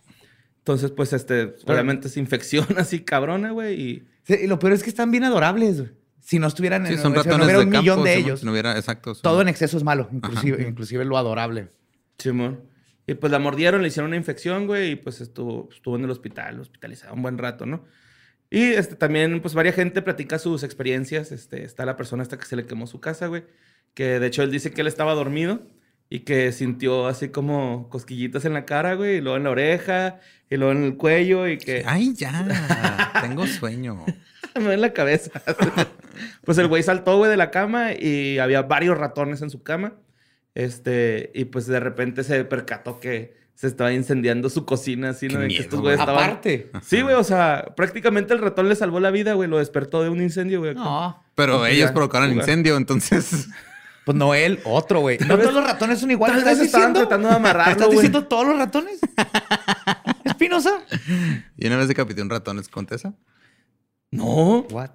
[0.58, 4.08] Entonces, pues, este, obviamente es infección así cabrona, güey, y...
[4.24, 5.92] Sí, y lo peor es que están bien adorables, güey.
[6.20, 7.82] Si no estuvieran Sí, en son si no ratones hubiera de un campo.
[7.82, 8.44] millón de si ellos.
[8.44, 9.14] no hubiera, exacto.
[9.14, 11.70] son- Todo en exceso es malo, inclusive, inclusive lo adorable.
[12.18, 12.60] Simón.
[13.06, 16.10] Y pues la mordieron, le hicieron una infección, güey, y pues estuvo, estuvo en el
[16.10, 17.84] hospital, hospitalizado un buen rato, ¿no?
[18.50, 21.32] Y este, también, pues, varias gente platica sus experiencias.
[21.32, 23.44] Este, está la persona hasta que se le quemó su casa, güey.
[23.98, 25.58] Que de hecho él dice que él estaba dormido
[26.08, 30.20] y que sintió así como cosquillitas en la cara, güey, y luego en la oreja,
[30.48, 33.10] y luego en el cuello, y que Ay, ya.
[33.20, 34.06] Tengo sueño.
[34.54, 35.42] me duele la cabeza.
[36.44, 39.94] pues el güey saltó, güey, de la cama y había varios ratones en su cama.
[40.54, 45.40] Este, y pues de repente se percató que se estaba incendiando su cocina, así, ¿no?
[45.40, 46.08] De que miedo, estos güeyes güey.
[46.08, 46.30] estaban.
[46.30, 46.70] Aparte.
[46.84, 50.08] Sí, güey, o sea, prácticamente el ratón le salvó la vida, güey, lo despertó de
[50.08, 50.76] un incendio, güey.
[50.76, 51.20] No.
[51.34, 53.48] Pero ellos provocaron el incendio, entonces.
[54.08, 55.18] Pues no él, otro, güey.
[55.18, 56.38] No todos los ratones son iguales.
[56.38, 57.00] ¿Estás diciendo?
[57.00, 59.00] tratando de amarrarlo, ¿Estás diciendo todos los ratones?
[60.24, 60.80] ¿Espinosa?
[61.58, 63.12] Y una vez decapité un ratón, ¿les conté esa?
[64.10, 64.60] No.
[64.70, 64.92] What?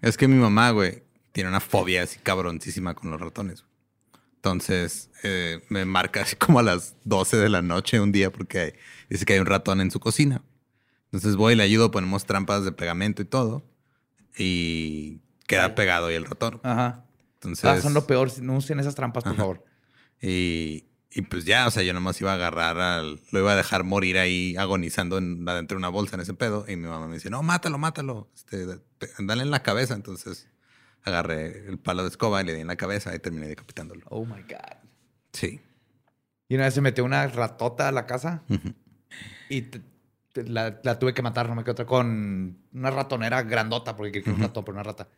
[0.00, 3.64] Es que mi mamá, güey, tiene una fobia así cabroncísima con los ratones.
[4.34, 8.74] Entonces, eh, me marca así como a las 12 de la noche un día porque
[9.08, 10.42] dice que hay un ratón en su cocina.
[11.12, 13.62] Entonces voy y le ayudo, ponemos trampas de pegamento y todo.
[14.36, 16.58] Y queda pegado ahí el ratón.
[16.64, 17.04] Ajá.
[17.42, 18.30] Entonces, Ah, son lo peor.
[18.40, 19.42] No usen esas trampas, por Ajá.
[19.42, 19.64] favor.
[20.20, 23.20] Y, y pues ya, o sea, yo nomás iba a agarrar al...
[23.32, 26.64] Lo iba a dejar morir ahí agonizando en, adentro de una bolsa en ese pedo.
[26.68, 28.30] Y mi mamá me dice, no, mátalo, mátalo.
[28.34, 28.64] Este,
[28.98, 29.94] pe- dale en la cabeza.
[29.94, 30.48] Entonces
[31.04, 34.06] agarré el palo de escoba y le di en la cabeza y terminé decapitándolo.
[34.08, 34.76] Oh my God.
[35.32, 35.60] Sí.
[36.48, 38.42] Y una vez se metió una ratota a la casa
[39.48, 39.64] y
[40.34, 44.28] la, la tuve que matar, no me quedé otra, con una ratonera grandota, porque quería
[44.28, 45.08] era un ratón, pero una rata.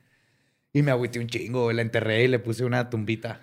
[0.74, 3.40] Y me agüité un chingo, la enterré y le puse una tumbita.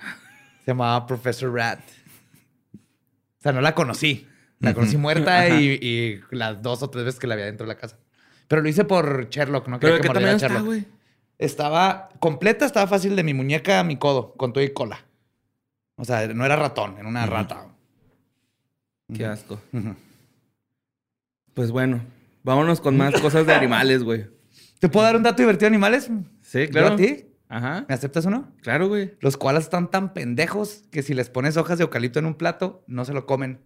[0.66, 1.80] Se llamaba Professor Rat.
[1.80, 4.28] O sea, no la conocí.
[4.60, 7.74] La conocí muerta y, y las dos o tres veces que la había dentro de
[7.74, 7.98] la casa.
[8.48, 10.66] Pero lo hice por Sherlock, no quería ¿de que qué mordiera está, Sherlock.
[10.66, 10.86] güey?
[11.40, 15.06] Estaba completa, estaba fácil de mi muñeca a mi codo, con todo y cola.
[15.96, 17.66] O sea, no era ratón, era una rata.
[19.14, 19.60] Qué asco.
[21.54, 22.02] Pues bueno,
[22.44, 24.28] vámonos con más cosas de animales, güey.
[24.80, 26.10] ¿Te puedo dar un dato divertido de animales?
[26.52, 26.96] Sí, ¿Yo claro.
[26.96, 27.28] a ti?
[27.48, 27.86] Ajá.
[27.88, 28.52] ¿Me aceptas o no?
[28.62, 29.14] Claro, güey.
[29.22, 32.84] Los koalas están tan pendejos que si les pones hojas de eucalipto en un plato,
[32.88, 33.62] no se lo comen.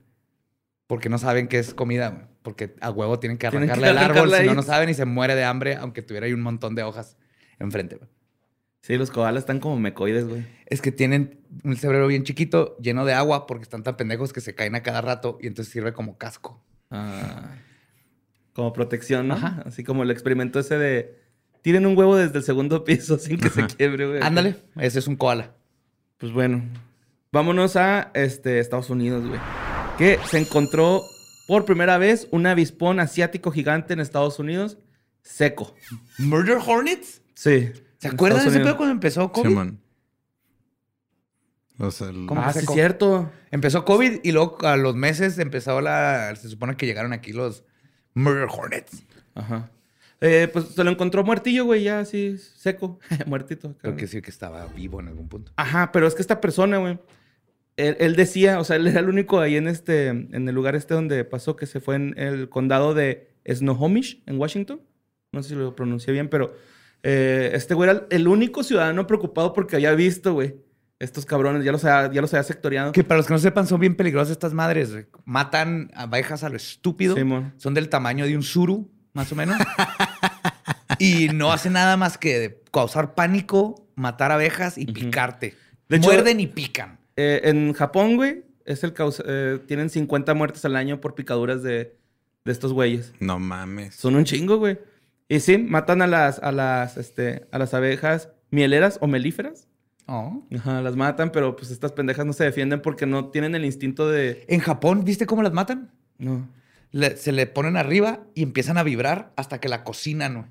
[0.85, 2.25] Porque no saben que es comida, güey.
[2.43, 4.93] Porque a huevo tienen que Tienen que arrancarle el árbol, si no, no saben y
[4.93, 7.17] se muere de hambre, aunque tuviera ahí un montón de hojas
[7.57, 8.07] enfrente, güey.
[8.81, 10.45] Sí, los koalas están como mecoides, güey.
[10.67, 14.41] Es que tienen un cerebro bien chiquito, lleno de agua, porque están tan pendejos que
[14.41, 16.63] se caen a cada rato y entonces sirve como casco.
[16.91, 17.55] Ah,
[18.53, 19.33] como protección, ¿no?
[19.33, 19.63] Ajá.
[19.65, 21.24] Así como el experimento ese de...
[21.65, 24.21] Tiren un huevo desde el segundo piso sin que se quiebre, güey.
[24.21, 25.55] Ándale, ese es un koala.
[26.19, 26.63] Pues bueno,
[27.31, 29.39] vámonos a este, Estados Unidos, güey.
[29.97, 31.01] Que se encontró
[31.47, 34.77] por primera vez un avispón asiático gigante en Estados Unidos
[35.23, 35.73] seco.
[36.19, 37.23] ¿Murder Hornets?
[37.33, 37.71] Sí.
[37.97, 39.49] ¿Se acuerdan de ese pedo cuando empezó COVID?
[39.49, 39.81] Simón.
[41.79, 42.41] O sea, el- ¿Cómo?
[42.41, 43.31] Ah, sí, cierto.
[43.49, 46.35] Empezó COVID y luego a los meses empezó la...
[46.35, 47.63] Se supone que llegaron aquí los
[48.13, 49.01] Murder Hornets.
[49.33, 49.71] Ajá.
[50.21, 53.75] Eh, pues se lo encontró muertillo, güey, ya así seco, muertito.
[53.79, 55.51] Creo que sí que estaba vivo en algún punto.
[55.55, 56.97] Ajá, pero es que esta persona, güey,
[57.77, 60.75] él, él decía, o sea, él era el único ahí en este, en el lugar
[60.75, 64.81] este donde pasó, que se fue en el condado de Snohomish, en Washington.
[65.31, 66.55] No sé si lo pronuncié bien, pero
[67.03, 70.55] eh, este güey era el único ciudadano preocupado porque había visto, güey,
[70.97, 72.91] estos cabrones, ya los había, ya los había sectoriado.
[72.93, 74.91] Que para los que no sepan, son bien peligrosas estas madres.
[74.91, 75.05] güey.
[75.25, 77.15] Matan abejas a lo estúpido.
[77.57, 79.57] Son del tamaño de un suru, más o menos.
[80.99, 85.55] y no hacen nada más que causar pánico, matar abejas y picarte.
[85.89, 86.97] De hecho- Muerden y pican.
[87.15, 91.63] Eh, en Japón, güey, es el causa- eh, tienen 50 muertes al año por picaduras
[91.63, 91.95] de,
[92.43, 93.13] de estos güeyes.
[93.19, 93.95] no mames.
[93.95, 94.77] Son un chingo, güey.
[95.27, 99.67] Y sí, matan a las, a las, este, a las abejas mieleras o melíferas.
[100.07, 100.43] Oh.
[100.55, 104.07] Ajá, las matan, pero pues estas pendejas no se defienden porque no tienen el instinto
[104.07, 104.45] de...
[104.47, 105.91] En Japón, ¿viste cómo las matan?
[106.19, 106.47] No.
[106.91, 110.45] Le- se le ponen arriba y empiezan a vibrar hasta que la cocinan, güey.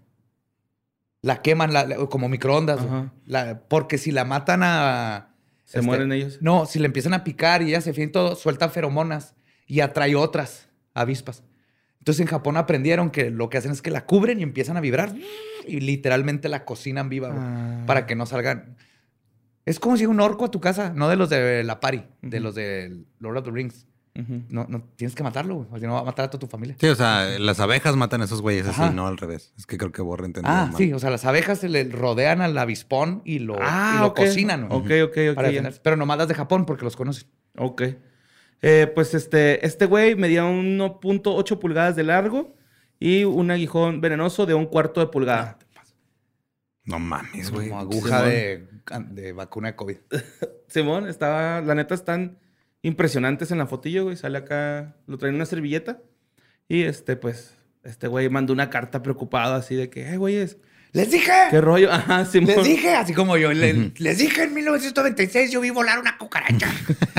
[1.25, 2.81] La queman la- la- como microondas.
[3.27, 5.35] La- porque si la matan a...
[5.65, 6.39] Se este, mueren ellos.
[6.43, 9.35] No, si le empiezan a picar y ella se fía en todo, suelta feromonas
[9.67, 11.43] y atrae otras avispas.
[12.01, 14.81] Entonces en Japón aprendieron que lo que hacen es que la cubren y empiezan a
[14.83, 15.15] vibrar
[15.67, 17.85] y literalmente la cocinan viva Ah.
[17.87, 18.77] para que no salgan.
[19.65, 22.37] Es como si un orco a tu casa, no de los de la pari, de
[22.37, 22.45] Ujú.
[22.45, 23.87] los de Lord of the Rings.
[24.49, 26.47] No, no tienes que matarlo, güey, o si no va a matar a toda tu
[26.47, 26.77] familia.
[26.79, 29.53] Sí, o sea, las abejas matan a esos güeyes así, no al revés.
[29.59, 30.77] Es que creo que Borre entendió Ah, mal.
[30.77, 34.17] sí, o sea, las abejas se le rodean al avispón y lo, y lo ok.
[34.17, 34.69] cocinan.
[34.69, 35.51] güey, Ok, ok, para.
[35.83, 37.29] Pero nomás las de Japón porque los conocen.
[37.59, 37.83] Ok.
[38.63, 42.55] Eh, pues este, este güey medía 1.8 pulgadas de largo
[43.01, 45.59] y un aguijón venenoso de un cuarto de pulgada.
[46.85, 47.69] No mames, güey.
[47.69, 48.69] Como aguja de,
[49.11, 49.97] de vacuna de COVID.
[50.69, 52.39] Simón, estaba, la neta están
[52.85, 54.17] impresionantes en la fotillo, güey.
[54.17, 56.01] Sale acá, lo traen en una servilleta.
[56.69, 60.59] Y este, pues, este güey mandó una carta preocupado así de que, eh, güeyes,
[60.93, 61.33] ¡Les dije!
[61.51, 61.91] ¿qué rollo?
[61.93, 62.21] Ajá.
[62.33, 63.53] Les dije, así como yo.
[63.53, 66.71] le- Les dije en 1996 yo vi volar una cucaracha.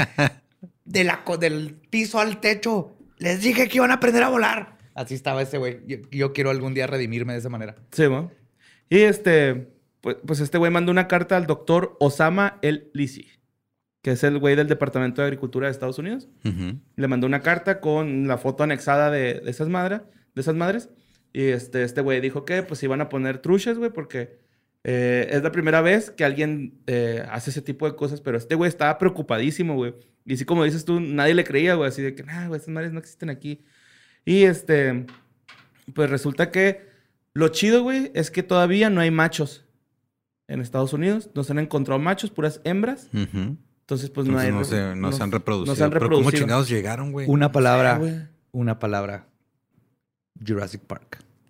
[0.85, 2.95] de la, co- del piso al techo.
[3.17, 4.77] Les dije que iban a aprender a volar.
[4.93, 5.81] Así estaba ese güey.
[5.87, 7.75] Yo, yo quiero algún día redimirme de esa manera.
[7.91, 8.31] Simón.
[8.89, 9.67] Y este,
[10.01, 13.27] pues, pues este güey mandó una carta al doctor Osama El Lisi,
[14.05, 16.27] que es el güey del Departamento de Agricultura de Estados Unidos.
[16.95, 20.01] Le mandó una carta con la foto anexada de, de esas, madres,
[20.35, 20.91] de esas madres.
[21.33, 24.37] Y este, este güey dijo que pues iban a poner truchas, güey, porque
[24.83, 28.21] eh, es la primera vez que alguien eh, hace ese tipo de cosas.
[28.21, 29.95] Pero este güey estaba preocupadísimo, güey.
[30.23, 31.89] Y así como dices tú, nadie le creía, güey.
[31.89, 33.65] Así de que, nah, güey, estas madres no existen aquí.
[34.23, 35.07] Y este,
[35.95, 36.85] pues resulta que
[37.33, 39.65] lo chido, güey, es que todavía no hay machos
[40.47, 41.31] en Estados Unidos.
[41.33, 43.09] No se han encontrado machos, puras hembras.
[43.11, 43.57] Ujú.
[43.85, 44.51] Entonces, pues no hay...
[44.51, 45.71] no, se, no se han reproducido.
[45.73, 46.41] No se han Pero ¿cómo reproducido.
[46.43, 47.27] chingados llegaron, güey?
[47.29, 48.29] Una palabra.
[48.51, 49.27] una palabra.
[50.45, 51.19] Jurassic Park.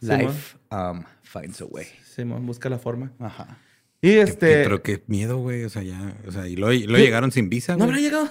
[0.00, 1.86] Life um, finds a way.
[2.04, 3.12] Simón, busca la forma.
[3.18, 3.58] Ajá.
[4.00, 4.62] Y Qué- este.
[4.62, 5.64] Pero qué miedo, güey.
[5.64, 6.14] O sea, ya.
[6.26, 8.06] O sea, y lo, y lo llegaron sin visa, No güey.
[8.06, 8.30] habrán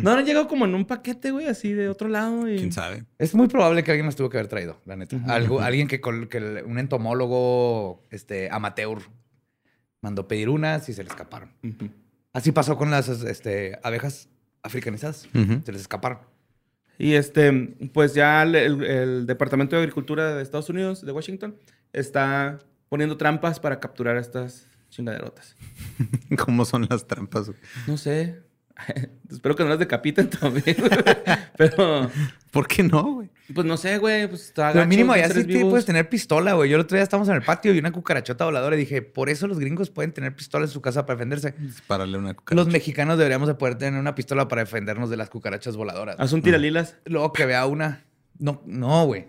[0.02, 2.48] No habrán llegado como en un paquete, güey, así de otro lado.
[2.48, 2.56] Y...
[2.56, 3.04] ¿Quién sabe?
[3.18, 5.20] Es muy probable que alguien las tuvo que haber traído, la neta.
[5.26, 8.98] Algo, alguien que, que un entomólogo este, amateur
[10.02, 11.50] mandó pedir unas y se le escaparon.
[12.32, 14.28] Así pasó con las este, abejas
[14.62, 15.28] africanizadas.
[15.64, 16.18] Se les escaparon.
[16.98, 17.50] Y este,
[17.94, 21.56] pues ya el, el- Departamento de Agricultura de Estados Unidos, de Washington,
[21.94, 25.56] está poniendo trampas para capturar a estas chingaderotas.
[26.44, 27.50] ¿Cómo son las trampas?
[27.86, 28.42] No sé.
[29.30, 30.76] Espero que no las decapiten también.
[31.56, 32.10] Pero,
[32.50, 33.30] ¿Por qué no, güey?
[33.54, 34.28] pues no sé, güey.
[34.28, 34.52] Pues
[34.86, 36.70] mínimo ya sí te puedes tener pistola, güey.
[36.70, 39.28] Yo el otro día estábamos en el patio y una cucarachota voladora y dije, por
[39.28, 41.54] eso los gringos pueden tener pistola en su casa para defenderse.
[41.58, 42.64] Dispararle una cucaracha.
[42.64, 46.16] Los mexicanos deberíamos de poder tener una pistola para defendernos de las cucarachas voladoras.
[46.18, 46.96] Haz un tiralilas.
[47.04, 48.04] Luego que vea una.
[48.38, 49.28] No, no, güey.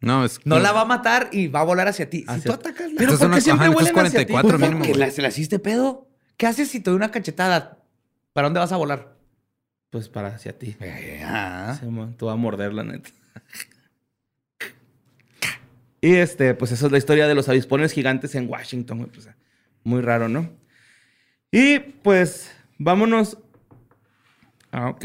[0.00, 2.24] No, es No la va a matar y va a volar hacia ti.
[2.34, 2.98] Si tú atacas la...
[2.98, 4.32] Pero ¿por qué siempre vuelan hacia ti?
[4.32, 5.00] 44 Pues, mínimo, que güey.
[5.00, 6.08] la- se la hiciste pedo.
[6.36, 7.78] ¿Qué haces si te doy una cachetada?
[8.32, 9.16] ¿Para dónde vas a volar?
[9.90, 10.76] Pues para hacia ti.
[11.22, 11.76] Ah.
[11.78, 13.10] Simón, tú vas a morder, la neta.
[16.00, 19.08] Y este, pues esa es la historia de los avispones gigantes en Washington.
[19.12, 19.28] Pues,
[19.84, 20.50] muy raro, ¿no?
[21.50, 23.38] Y pues, vámonos.
[24.72, 25.04] Ah, ok.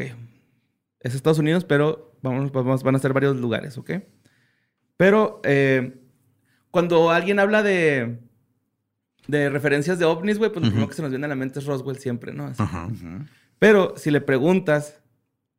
[1.01, 3.91] Es Estados Unidos, pero vamos, vamos, van a ser varios lugares, ¿ok?
[4.95, 5.99] Pero eh,
[6.71, 8.19] cuando alguien habla de,
[9.27, 11.59] de referencias de ovnis, güey, pues lo primero que se nos viene a la mente
[11.59, 12.45] es Roswell siempre, ¿no?
[12.47, 12.63] Así.
[13.59, 15.01] Pero si le preguntas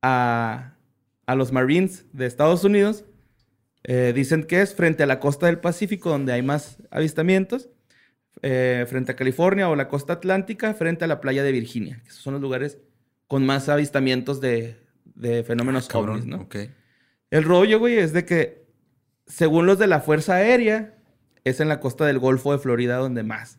[0.03, 0.75] a,
[1.27, 3.05] a los Marines de Estados Unidos,
[3.85, 7.69] eh, dicen que es frente a la costa del Pacífico donde hay más avistamientos,
[8.43, 12.09] eh, frente a California o la costa atlántica, frente a la playa de Virginia, que
[12.11, 12.79] esos son los lugares
[13.27, 16.43] con más avistamientos de, de fenómenos Ah, Cabrón, ovnis, ¿no?
[16.43, 16.57] ok.
[17.31, 18.65] El rollo, güey, es de que,
[19.27, 20.95] según los de la Fuerza Aérea,
[21.45, 23.58] es en la costa del Golfo de Florida donde más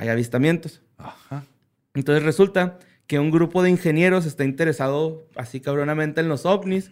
[0.00, 0.80] hay avistamientos.
[0.98, 1.44] Ajá.
[1.94, 6.90] Entonces resulta que un grupo de ingenieros está interesado así cabronamente en los ovnis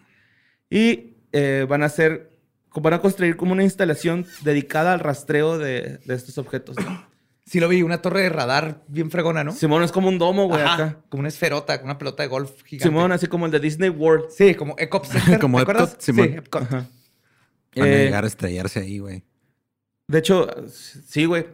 [0.68, 2.30] y eh, van a hacer,
[2.74, 6.76] van a construir como una instalación dedicada al rastreo de, de estos objetos.
[6.76, 7.06] ¿no?
[7.46, 9.52] Sí lo vi, una torre de radar bien fregona, ¿no?
[9.52, 11.00] Simón es como un domo, güey, Ajá, acá.
[11.08, 12.88] Como una esferota, una pelota de golf gigante.
[12.88, 14.26] Simón, así como el de Disney World.
[14.30, 15.90] Sí, como Epcot Center, Como ¿te acuerdas?
[15.92, 16.28] Epcot, Simón.
[16.28, 16.62] Sí, Epcot.
[16.62, 16.86] Ajá.
[17.76, 19.22] Van a Eh, llegar a estrellarse ahí, güey.
[20.08, 21.46] De hecho, sí, güey.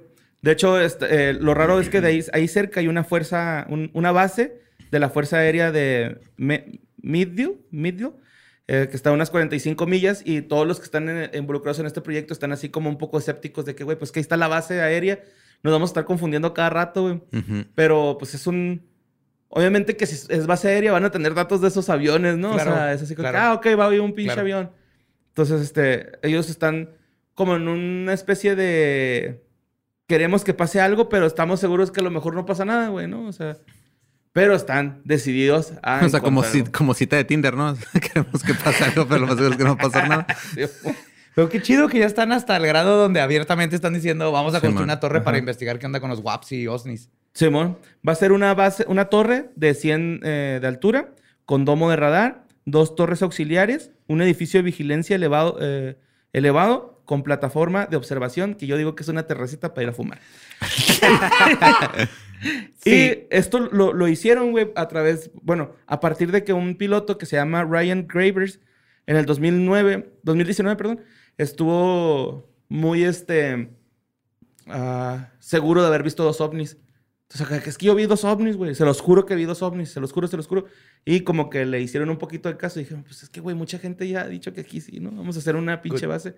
[0.45, 3.67] De hecho, este, eh, lo raro es que de ahí, ahí cerca hay una fuerza,
[3.71, 8.13] un- una base de la Fuerza Aérea de Me- Midville, Midville,
[8.69, 11.87] eh, que está a unas 45 millas y todos los que están en- involucrados en
[11.87, 14.37] este proyecto están así como un poco escépticos de que, güey, pues que ahí está
[14.37, 15.23] la base aérea,
[15.63, 17.23] nos vamos a estar confundiendo cada rato, güey.
[17.75, 18.87] Pero pues es un...
[19.49, 22.53] Obviamente que si es base aérea van a tener datos de esos aviones, ¿no?
[22.53, 23.47] Claro, o sea, es así como, que, claro.
[23.51, 24.41] ah, ok, va a haber un pinche Claro.
[24.43, 24.71] avión.
[25.29, 26.91] Entonces, este, ellos están
[27.35, 29.44] como en una especie de...
[30.07, 33.09] Queremos que pase algo, pero estamos seguros que a lo mejor no pasa nada, güey,
[33.09, 33.27] ¿no?
[33.27, 33.57] O sea,
[34.33, 36.05] pero están decididos a...
[36.05, 36.43] o sea, como,
[36.95, 37.77] cita de Tinder, ¿no?
[38.01, 40.27] Queremos que pase algo, pero lo más seguro es que no va a pasar nada.
[41.35, 44.61] Pero qué chido que ya están hasta el grado donde abiertamente están diciendo vamos a
[44.61, 47.11] construir una torre para investigar qué onda con los WAPs y OSNIs.
[47.33, 47.77] Simón,
[48.07, 51.13] va a ser una base, una torre de 100 eh, de altura,
[51.45, 55.97] con domo de radar, dos torres auxiliares, un edificio de vigilancia elevado, eh,
[56.33, 59.93] elevado con plataforma de observación, que yo digo que es una terracita para ir a
[59.93, 60.21] fumar.
[62.85, 67.17] Y esto lo, lo hicieron, güey, a través, bueno, a partir de que un piloto
[67.17, 68.61] que se llama Ryan Gravers,
[69.07, 71.01] en el 2009, 2019, perdón,
[71.39, 73.71] estuvo muy, este,
[74.67, 76.77] ah, seguro de haber visto dos ovnis.
[77.31, 78.75] Entonces, es que yo vi dos ovnis, güey.
[78.75, 80.67] Se los juro que vi dos ovnis, se los juro, se los juro.
[81.05, 83.57] Y como que le hicieron un poquito de caso y dijeron, pues es que, güey,
[83.57, 85.11] mucha gente ya ha dicho que aquí sí, ¿no?
[85.11, 86.35] Vamos a hacer una pinche Good.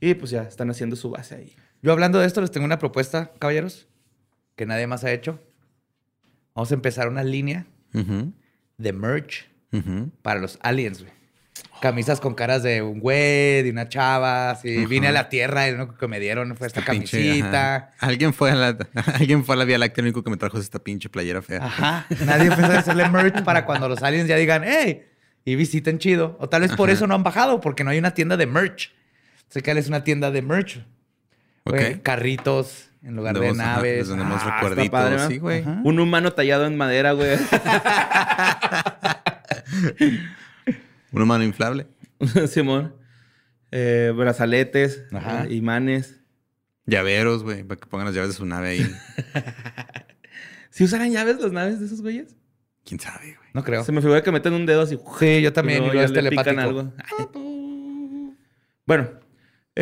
[0.00, 1.56] Y pues ya están haciendo su base ahí.
[1.82, 3.88] Yo hablando de esto les tengo una propuesta, caballeros,
[4.56, 5.38] que nadie más ha hecho.
[6.54, 10.10] Vamos a empezar una línea de merch ujú.
[10.22, 11.12] para los aliens, güey.
[11.80, 14.84] Camisas con caras de un güey, de una chava, así.
[14.84, 17.92] Vine a la Tierra y lo único que me dieron fue esta Pinche, camisita.
[17.98, 18.76] Alguien fue a la,
[19.14, 21.40] alguien fue a la Vía Láctea, lo único que me trajo es esta pinche playera
[21.40, 21.64] fea.
[21.64, 22.06] Ajá.
[22.26, 25.06] Nadie empezó a hacerle merch para cuando los aliens ya digan, hey,
[25.44, 26.36] y visiten chido.
[26.38, 28.92] O tal vez por eso no han bajado, porque no hay una tienda de merch.
[29.50, 30.82] Sé que es una tienda de merch.
[31.66, 32.00] Güey.
[32.00, 34.08] Carritos en lugar de Luego, ajá, naves.
[34.08, 35.28] vendemos Ah, está recuerditos, padre, ¿no?
[35.28, 35.60] sí, güey.
[35.60, 35.80] Ajá.
[35.84, 37.36] Un humano tallado en madera, güey.
[41.12, 41.86] Una mano inflable.
[42.48, 42.94] Simón.
[43.72, 45.44] Eh, brazaletes, Ajá.
[45.46, 46.20] eh, imanes.
[46.86, 48.96] Llaveros, güey, para que pongan las llaves de su nave ahí.
[50.70, 52.36] ¿Si usarán llaves las naves de esos güeyes?
[52.84, 53.48] ¿Quién sabe, güey?
[53.54, 53.84] No creo.
[53.84, 54.98] Se me figura que meten un dedo así.
[55.18, 55.82] Sí, yo también.
[55.84, 56.80] y Y luego ya es le pican telepático.
[56.80, 58.34] algo.
[58.86, 59.08] Bueno,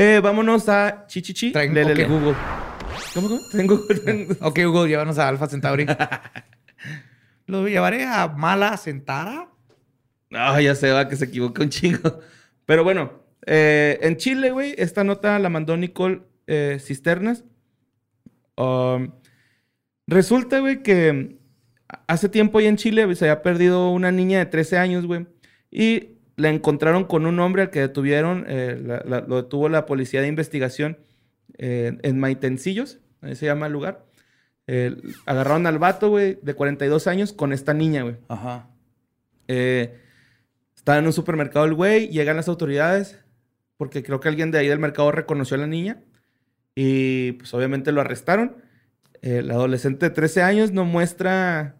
[0.01, 1.53] eh, vámonos a Chichichi.
[1.53, 2.05] Traen- Lelele.
[2.05, 2.11] ok.
[2.11, 2.35] Google.
[3.15, 3.41] ¿Cómo, cómo?
[3.53, 3.87] Tengo...
[4.05, 5.87] tengo- Ok, Hugo, llévanos a Alpha Centauri.
[7.47, 9.49] Lo llevaré a Mala Centaura.
[10.33, 12.21] Ah, ya se va que se equivoca un chingo.
[12.67, 17.45] Pero bueno, eh, en Chile, güey, esta nota la mandó Nicole eh, Cisternas.
[18.57, 19.13] Um,
[20.07, 21.39] resulta, güey, que
[22.07, 25.27] hace tiempo ahí en Chile se había perdido una niña de 13 años, güey.
[25.71, 29.85] Y la encontraron con un hombre al que detuvieron, eh, la- la- lo detuvo la
[29.85, 30.97] policía de investigación
[31.59, 34.07] eh, en Maitencillos, ahí se llama el lugar.
[34.67, 38.17] Eh, agarraron al vato, güey, de 42 años con esta niña, güey.
[38.29, 38.69] Ajá.
[39.49, 39.99] Eh,
[40.77, 43.19] estaba en un supermercado el güey, llegan las autoridades,
[43.77, 46.01] porque creo que alguien de ahí del mercado reconoció a la niña.
[46.75, 48.57] Y pues obviamente lo arrestaron.
[49.23, 51.77] El adolescente de 13 años no muestra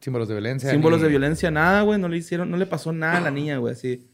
[0.00, 0.70] Símbolos de violencia.
[0.70, 1.98] símbolos ni- de violencia, nada, güey.
[2.00, 3.72] No le hicieron, no le pasó nada a la niña, güey.
[3.74, 4.08] Así.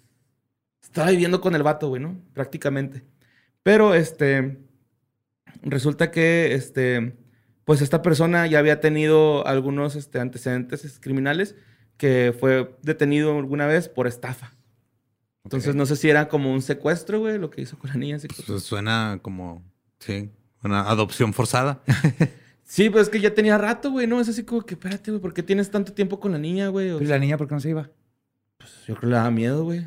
[0.82, 2.18] Estaba viviendo con el vato, güey, ¿no?
[2.32, 3.04] Prácticamente.
[3.62, 4.58] Pero, este,
[5.62, 7.16] resulta que, este,
[7.64, 11.56] pues esta persona ya había tenido algunos este, antecedentes criminales
[11.96, 14.52] que fue detenido alguna vez por estafa.
[15.44, 18.18] Entonces, no sé si era como un secuestro, güey, lo que hizo con la niña.
[18.46, 19.62] Pues suena como,
[20.00, 20.30] sí,
[20.62, 21.82] una adopción forzada.
[22.68, 24.20] Sí, pues es que ya tenía rato, güey, ¿no?
[24.20, 26.90] Es así como que, espérate, güey, ¿por qué tienes tanto tiempo con la niña, güey?
[26.90, 27.88] O ¿Y la niña por qué no se iba?
[28.88, 29.86] Yo creo que le daba miedo, güey.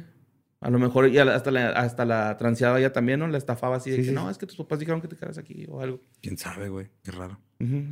[0.62, 3.28] A lo mejor ya la- hasta la, hasta la transeaba ella también, ¿no?
[3.28, 5.16] La estafaba así de Sí, que sí, no, es que tus papás dijeron que te
[5.18, 6.02] quedas aquí o algo.
[6.22, 6.88] Quién sabe, güey.
[7.04, 7.40] Qué raro.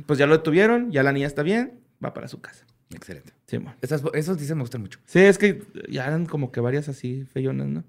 [0.06, 2.64] Pues ya lo detuvieron, ya la niña está bien, va para su casa.
[2.90, 3.34] Excelente.
[3.46, 3.58] Sí.
[3.82, 4.98] Esas, esos dicen me gustan mucho.
[5.04, 7.84] Sí, es que ya eran como que varias así feyonas, ¿no?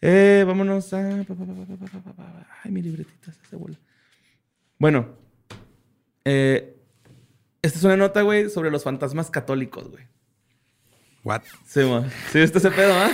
[0.00, 1.24] Eh, vámonos a.
[2.64, 3.78] Ay, mi libretita se bola.
[4.78, 5.16] Bueno,
[6.24, 6.76] eh,
[7.62, 10.04] esta es una nota, güey, sobre los fantasmas católicos, güey.
[11.24, 11.42] What?
[11.66, 12.04] Sí, mo.
[12.30, 13.10] ¿Sí viste ese pedo, ah?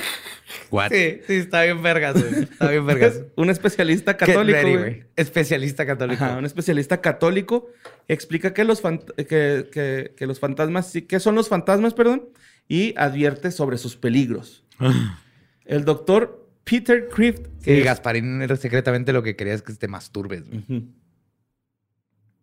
[0.72, 0.90] What?
[0.90, 2.42] Sí, sí, está bien vergas, güey.
[2.42, 3.20] Está bien vergas.
[3.36, 5.04] Un especialista católico, ready, güey.
[5.14, 6.24] Especialista católico.
[6.24, 7.68] Ajá, un especialista católico
[8.08, 12.28] explica que los, fant- que, que- que los fantasmas, sí, que son los fantasmas, perdón,
[12.66, 14.64] y advierte sobre sus peligros.
[15.64, 19.72] El doctor Peter Crift, que Sí, es- Gasparín era secretamente lo que quería es que
[19.74, 20.48] te masturbes.
[20.48, 20.64] güey.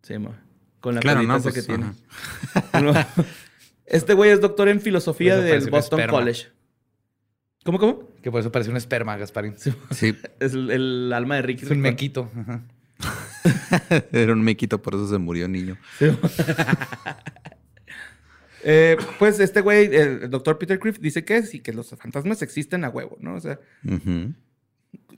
[0.02, 0.34] Sí, mo.
[0.80, 1.92] Con la Claro, Pues, que tiene.
[3.86, 6.00] Este güey es doctor en filosofía del Boston.
[6.10, 6.48] College.
[7.64, 8.08] ¿Cómo, cómo?
[8.22, 9.54] Que por eso parece un esperma, Gasparín.
[9.58, 9.72] Sí,
[10.40, 11.64] Es el, el alma de Ricky.
[11.64, 12.30] Es un mequito.
[12.36, 12.62] Ajá.
[14.12, 15.78] era un mequito, por eso se murió niño.
[18.64, 22.84] Eh, pues este güey, el doctor Peter Crift, dice que sí, que los fantasmas existen
[22.84, 23.36] a huevo, ¿no?
[23.36, 23.60] O sea,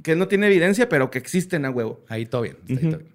[0.02, 2.04] que él no tiene evidencia, pero que existen a huevo.
[2.08, 2.56] Ahí todo bien.
[2.68, 3.14] está ahí todo bien.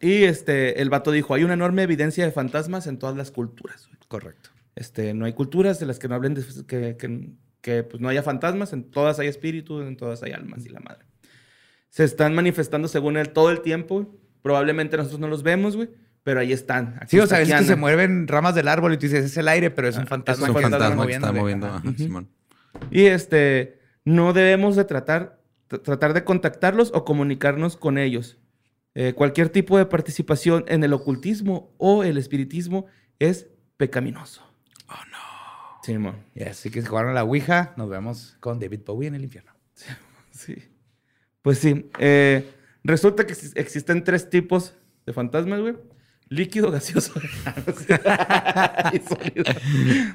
[0.00, 3.86] Y este, el vato dijo, hay una enorme evidencia de fantasmas en todas las culturas.
[3.86, 3.98] güey.
[4.08, 4.50] Correcto.
[4.74, 7.30] Este, no hay culturas de las que no hablen de que, que,
[7.62, 10.80] que, pues, no haya fantasmas, en todas hay espíritus, en todas hay almas y la
[10.80, 11.04] madre.
[11.88, 14.02] Se están manifestando según él todo el tiempo.
[14.02, 14.08] güey.
[14.42, 15.88] Probablemente nosotros no los vemos, güey,
[16.22, 16.96] pero ahí están.
[17.00, 19.36] Aquí Sí, o sea, es que se mueven ramas del árbol y tú dices, es
[19.38, 20.46] el aire, pero es un Ah, fantasma.
[20.46, 21.72] es un un que está fantasma que está moviéndole.
[21.72, 21.90] moviendo.
[21.90, 21.96] Ajá.
[21.96, 22.28] Simón.
[22.90, 25.40] Y este, no debemos de tratar,
[25.70, 28.38] tr- tratar de contactarlos o comunicarnos con ellos.
[28.98, 32.86] Eh, cualquier tipo de participación en el ocultismo o el espiritismo
[33.18, 34.42] es pecaminoso.
[34.88, 35.18] Oh, no.
[35.82, 36.14] Sí, mo.
[36.34, 39.52] Y así que jugaron a la Ouija, nos vemos con David Bowie en el infierno.
[40.32, 40.54] Sí.
[41.42, 41.90] Pues sí.
[41.98, 42.50] eh,
[42.84, 44.74] resulta que exis- existen tres tipos
[45.06, 45.76] de fantasmas, güey.
[46.28, 47.12] Líquido, gaseoso
[48.92, 49.44] y sólido.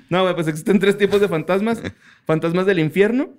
[0.10, 1.82] No, güey, pues existen tres tipos de fantasmas.
[2.26, 3.34] Fantasmas del infierno,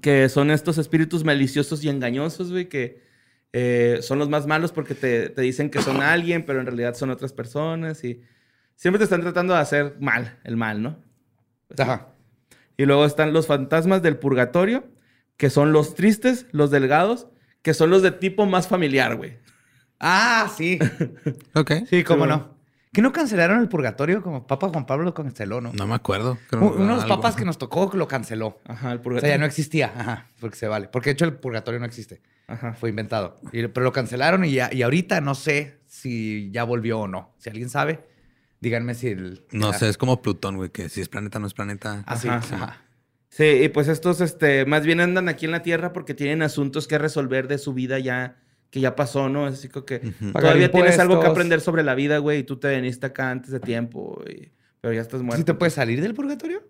[0.00, 3.02] que son estos espíritus maliciosos y engañosos, güey, que
[3.52, 6.94] eh, son los más malos porque te, te dicen que son alguien, pero en realidad
[6.94, 8.22] son otras personas y
[8.76, 10.98] siempre te están tratando de hacer mal, el mal, ¿no?
[11.78, 12.08] Ajá.
[12.76, 14.84] Y luego están los fantasmas del purgatorio,
[15.36, 17.26] que son los tristes, los delgados,
[17.62, 19.38] que son los de tipo más familiar, güey.
[19.98, 20.78] Ah, sí.
[21.54, 21.72] Ok.
[21.88, 22.59] Sí, cómo Sí, no.
[22.92, 25.72] ¿Que no cancelaron el purgatorio como Papa Juan Pablo lo canceló, no?
[25.72, 26.38] No me acuerdo.
[26.48, 27.16] Creo- Uno de los algo.
[27.16, 28.58] papas que nos tocó lo canceló.
[28.66, 29.28] Ajá, el O purgatorio.
[29.28, 29.92] sea, ya no existía.
[29.96, 30.88] Ajá, porque se vale.
[30.88, 32.20] Porque de hecho el purgatorio no existe.
[32.48, 32.72] Ajá.
[32.74, 33.36] Fue inventado.
[33.52, 37.32] Y- pero lo cancelaron y, ya, y ahorita no sé si ya volvió o no.
[37.38, 38.04] Si alguien sabe,
[38.60, 39.44] díganme si el...
[39.52, 42.02] No la- sé, es como Plutón, güey, que si es planeta no es planeta.
[42.06, 42.26] Ah, sí.
[42.28, 42.56] Ajá.
[42.56, 42.76] Ajá.
[43.28, 46.88] Sí, y pues estos, este, más bien andan aquí en la Tierra porque tienen asuntos
[46.88, 48.39] que resolver de su vida ya,
[48.70, 49.46] que ya pasó, ¿no?
[49.46, 49.98] Así como que
[50.32, 53.50] todavía tienes algo que aprender sobre la vida, güey, y tú te veniste acá antes
[53.50, 54.50] de tiempo, y-
[54.80, 55.38] pero ya estás muerto.
[55.38, 56.62] ¿Sí te puedes salir del purgatorio?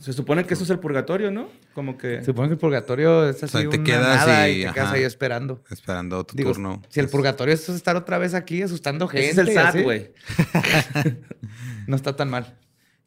[0.00, 1.48] Se supone que eso es el purgatorio, ¿no?
[1.72, 2.22] Como que...
[2.22, 4.92] Supongo que el purgatorio es así sea, te una quedas nada y- y, te quedas
[4.92, 5.62] ahí esperando.
[5.70, 6.82] Esperando tu Digo, turno.
[6.90, 9.30] si el Es- purgatorio es estar otra vez aquí asustando gente.
[9.30, 10.12] Ese es el SAT, güey.
[11.86, 12.56] No está tan mal.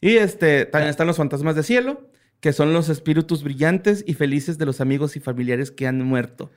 [0.02, 2.10] Y este, también están los fantasmas de cielo,
[2.40, 6.52] que son los espíritus brillantes y felices de los amigos y familiares que han muerto.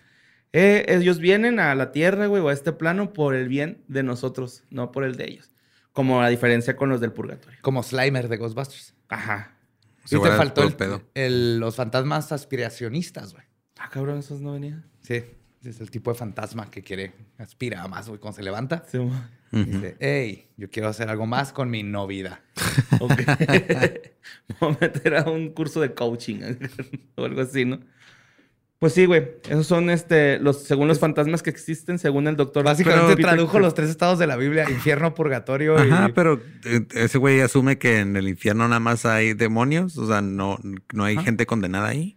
[0.52, 4.02] Eh, ellos vienen a la tierra, güey, o a este plano por el bien de
[4.02, 5.50] nosotros, no por el de ellos.
[5.92, 7.58] Como la diferencia con los del purgatorio.
[7.62, 8.94] Como Slimer de Ghostbusters.
[9.08, 9.56] Ajá.
[10.04, 11.02] Se y te faltó el- pedo.
[11.14, 13.44] el- los fantasmas aspiracionistas, güey.
[13.78, 14.84] Ah, cabrón, esos no venían.
[15.00, 15.22] Sí.
[15.64, 18.82] Es el tipo de fantasma que quiere, aspira a más, güey, cuando se levanta.
[18.90, 19.12] Sí, mo.
[19.52, 19.64] Ujú.
[19.64, 22.40] Dice, hey, yo quiero hacer algo más con mi no vida.
[23.00, 23.12] ok.
[24.60, 26.40] Voy a meter a un curso de coaching
[27.16, 27.80] o algo así, ¿no?
[28.80, 29.28] Pues sí, güey.
[29.50, 32.64] Esos son, este, los, según los fantasmas que existen, según el doctor.
[32.64, 36.12] Básicamente tradujo los tres estados de la Biblia: infierno, purgatorio Ajá, y.
[36.12, 40.22] pero eh, ese güey asume que en el infierno nada más hay demonios, o sea,
[40.22, 40.58] no,
[40.94, 42.16] no hay gente condenada ahí.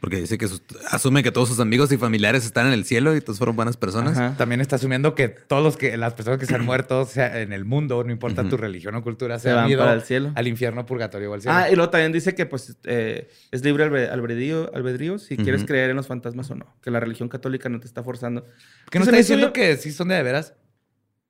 [0.00, 3.16] Porque dice que sus- asume que todos sus amigos y familiares están en el cielo
[3.16, 4.16] y todos fueron buenas personas.
[4.16, 4.36] Ajá.
[4.36, 7.52] También está asumiendo que todos los que las personas que se han muerto sea, en
[7.52, 10.02] el mundo, no importa tu religión o cultura, se, Se han van ido para el
[10.02, 10.30] cielo.
[10.36, 11.56] al infierno, purgatorio o al cielo.
[11.56, 15.64] Ah, y luego también dice que pues eh, es libre albe- albedrío, albedrío si quieres
[15.64, 16.76] creer en los fantasmas o no.
[16.82, 18.44] Que la religión católica no te está forzando.
[18.90, 20.54] ¿Qué no está diciendo que sí son de de veras?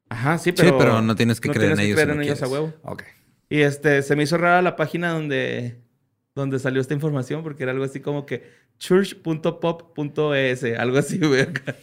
[0.08, 0.76] Ajá, sí, pero...
[0.78, 2.52] pero no tienes que creer en ellos si creer no en ellos a quieres.
[2.52, 2.74] huevo.
[2.82, 3.02] Ok.
[3.48, 5.80] Y este, se me hizo rara la página donde,
[6.34, 8.44] donde salió esta información porque era algo así como que
[8.78, 11.42] church.pop.es, algo así, güey.
[11.42, 11.76] acá.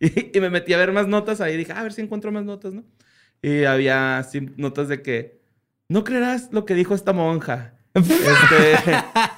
[0.00, 1.56] Y, y me metí a ver más notas ahí.
[1.56, 2.84] Dije, "Ah, a ver si encuentro más notas, ¿no?
[3.42, 5.40] Y había así notas de que
[5.88, 7.77] no creerás lo que dijo esta monja.
[7.98, 8.94] Este,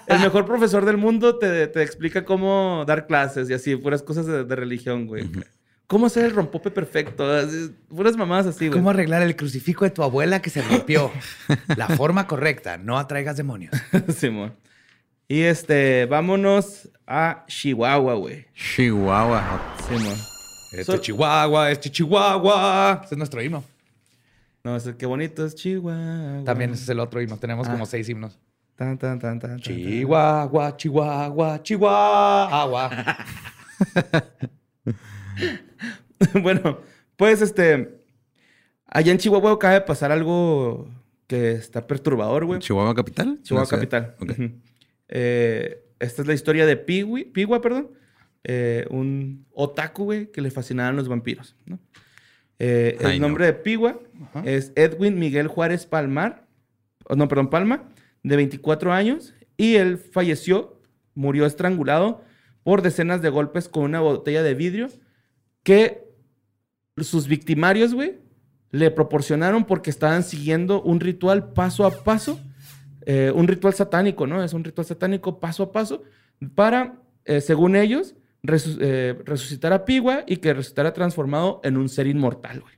[0.07, 4.27] el mejor profesor del mundo te, te explica cómo dar clases y así, puras cosas
[4.27, 5.29] de, de religión, güey.
[5.87, 7.29] ¿Cómo hacer el rompope perfecto?
[7.33, 8.79] Así, puras mamadas así, güey.
[8.79, 11.11] ¿Cómo arreglar el crucifijo de tu abuela que se rompió?
[11.77, 13.75] La forma correcta, no atraigas demonios.
[14.17, 14.55] Simón.
[15.27, 18.47] Y este, vámonos a Chihuahua, güey.
[18.55, 19.77] Chihuahua.
[19.89, 20.17] Simón.
[20.73, 23.01] Este So- Chihuahua, este Chihuahua.
[23.05, 23.65] Ese es nuestro himno.
[24.63, 26.45] No, es qué bonito es Chihuahua.
[26.45, 27.37] También ese es el otro himno.
[27.39, 27.73] Tenemos Ah.
[27.73, 28.39] como seis himnos.
[28.81, 32.89] Tan, tan, tan, tan, tan, Chihuahua, Chihuahua, Chihuahua.
[36.43, 36.81] bueno,
[37.15, 38.01] pues este.
[38.87, 40.89] Allá en Chihuahua acaba de pasar algo
[41.27, 42.59] que está perturbador, güey.
[42.61, 43.39] ¿Chihuahua capital?
[43.43, 44.17] Chihuahua No capital.
[44.19, 44.31] Ok.
[44.31, 44.51] Ujú.
[45.09, 47.91] Eh, esta es la historia de Piwi, Piwa, perdón.
[48.45, 51.79] Eh, un otaku, güey, que le fascinaban los vampiros, ¿no?
[52.59, 54.01] Eh, el nombre de Piwa
[54.43, 56.47] es Edwin Miguel Juárez Palmar.
[57.05, 57.91] oh, No, perdón, Palma,
[58.23, 59.35] de 24 años.
[59.57, 60.81] Y él falleció,
[61.15, 62.23] murió estrangulado
[62.63, 64.89] por decenas de golpes con una botella de vidrio
[65.63, 66.05] que
[66.97, 68.19] sus victimarios, güey,
[68.71, 72.39] le proporcionaron porque estaban siguiendo un ritual paso a paso
[73.07, 74.45] eh, un ritual satánico, ¿no?
[74.45, 76.03] Es un ritual satánico paso a paso
[76.55, 81.89] para, eh, según ellos, resu- eh, resucitar a Pigua y que resucitara transformado en un
[81.89, 82.75] ser inmortal, güey.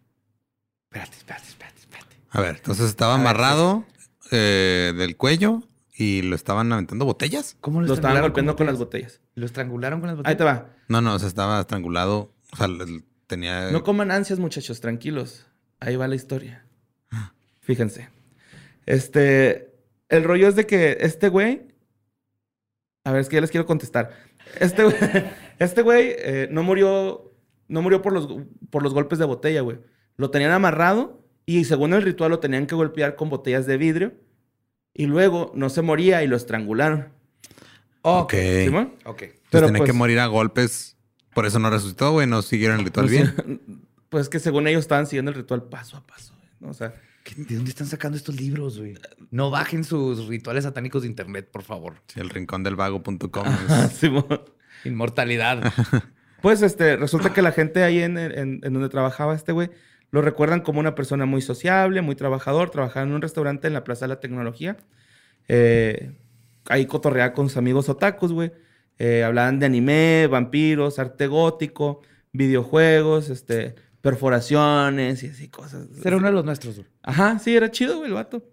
[0.91, 2.17] Espérate, espérate, espérate, espérate.
[2.31, 3.85] A ver, entonces estaba amarrado
[4.33, 5.63] eh, del cuello
[5.95, 7.57] y lo estaban aventando botellas.
[7.61, 9.21] ¿Cómo Lo estaban estrangularon golpeando con las botellas?
[9.35, 10.39] ¿Lo estrangularon con las Ahí botellas?
[10.39, 10.77] te va.
[10.89, 12.33] No, no, o sea, estaba estrangulado.
[12.53, 12.69] O sea,
[13.27, 13.71] tenía.
[13.71, 15.47] No coman ansias, muchachos, tranquilos.
[15.81, 16.65] Ahí va la historia.
[17.61, 18.09] Fíjense.
[18.87, 19.71] Este.
[20.09, 21.63] El rollo es de que este güey.
[23.05, 24.11] A ver, es que ya les quiero contestar.
[24.61, 24.97] Este güey,
[25.59, 27.33] este güey eh, no murió.
[27.69, 28.29] No murió por los,
[28.71, 29.79] por los golpes de botella, güey.
[30.17, 34.13] Lo tenían amarrado y según el ritual lo tenían que golpear con botellas de vidrio.
[34.95, 37.09] Y luego no se moría y lo estrangularon.
[38.03, 38.35] Ok.
[38.65, 38.95] ¿Simón?
[39.05, 39.19] Ok.
[39.19, 40.97] Pues Pero tenía pues- que morir a golpes.
[41.35, 42.27] Por eso no resucitó, güey.
[42.27, 43.35] No siguieron el ritual bien.
[44.09, 46.35] Pues que según ellos estaban siguiendo el ritual paso a paso.
[46.37, 46.69] güey, ¿no?
[46.69, 46.93] O sea,
[47.25, 48.93] ¿Qué- ¿De dónde están sacando estos libros, güey?
[49.31, 51.95] No bajen sus rituales satánicos de internet, por favor.
[52.09, 53.47] Sí, el rincón del vago.com.
[53.99, 54.27] Simón.
[54.85, 55.73] Inmortalidad.
[56.43, 59.71] Pues este, resulta que la gente ahí en, en- en donde trabajaba este güey,
[60.13, 63.83] lo recuerdan como una persona muy sociable, muy trabajador, trabajaba en un restaurante en la
[63.83, 64.77] Plaza de la Tecnología.
[65.49, 66.13] Eh,
[66.67, 68.53] ahí cotorreaba con sus amigos otakus, güey.
[68.99, 75.89] Eh, hablaban de anime, vampiros, arte gótico, videojuegos, este, perforaciones y así cosas.
[76.05, 76.89] Era uno de los nuestros, güey.
[77.03, 78.45] Ajá, sí, era chido, güey, el vato.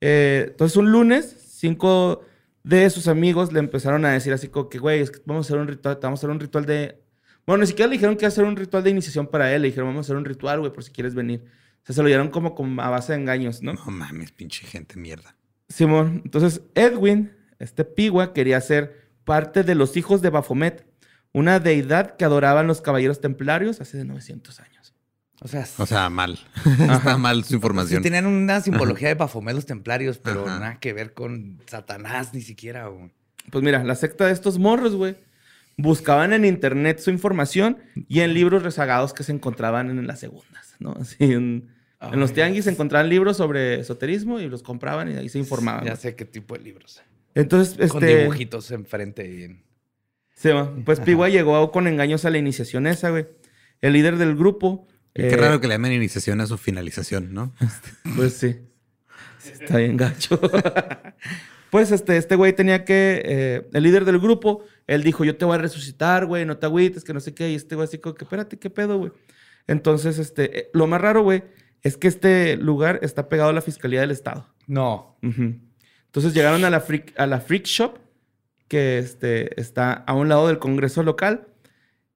[0.00, 2.22] Eh, entonces, un lunes, cinco
[2.62, 5.48] de sus amigos le empezaron a decir así como que, güey, es que vamos a
[5.48, 7.03] hacer un ritual, te vamos a hacer un ritual de...
[7.46, 9.62] Bueno, ni siquiera le dijeron que iba a hacer un ritual de iniciación para él.
[9.62, 11.44] Le dijeron, vamos a hacer un ritual, güey, por si quieres venir.
[11.82, 13.74] O sea, se lo dieron como, como a base de engaños, ¿no?
[13.74, 15.36] No mames, pinche gente mierda.
[15.68, 16.22] Simón.
[16.24, 20.86] Entonces, Edwin, este pigua, quería ser parte de los hijos de Baphomet,
[21.32, 24.94] una deidad que adoraban los caballeros templarios hace de 900 años.
[25.40, 26.38] O sea, O sea, mal.
[26.80, 28.02] Está mal su sí información.
[28.02, 30.58] tenían una simbología de Baphomet los templarios, pero Ajá.
[30.60, 33.10] nada que ver con Satanás ni siquiera, güey.
[33.50, 35.16] Pues mira, la secta de estos morros, güey,
[35.76, 40.76] buscaban en internet su información y en libros rezagados que se encontraban en las segundas,
[40.78, 40.92] ¿no?
[41.00, 41.68] Así en,
[42.00, 45.84] en los tianguis se encontraban libros sobre esoterismo y los compraban y ahí se informaban.
[45.84, 47.02] Ya sé qué tipo de libros.
[47.34, 48.20] Entonces, Con este...
[48.20, 49.64] dibujitos enfrente y en...
[50.34, 50.72] se va.
[50.84, 53.26] Pues Pigua llegó con engaños a la iniciación esa, güey.
[53.80, 54.86] El líder del grupo...
[55.14, 57.54] Qué eh, raro que le llamen iniciación a su finalización, ¿no?
[58.16, 58.56] Pues sí.
[59.38, 60.40] Sí, Está bien gacho.
[61.74, 63.20] pues este, este güey tenía que.
[63.24, 66.66] eh, el líder del grupo, él dijo: Yo te voy a resucitar, güey, no te
[66.66, 67.50] agüites, que no sé qué.
[67.50, 69.10] Y este güey así como que, espérate, ¿qué pedo, güey?
[69.66, 71.42] Entonces, este, eh, lo más raro, güey,
[71.82, 74.46] es que este lugar está pegado a la fiscalía del estado.
[74.68, 75.18] No.
[75.20, 77.98] Entonces llegaron a la freak, a la freak shop
[78.68, 81.48] que este, está a un lado del Congreso local.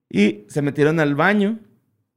[0.08, 1.58] Y se metieron al baño.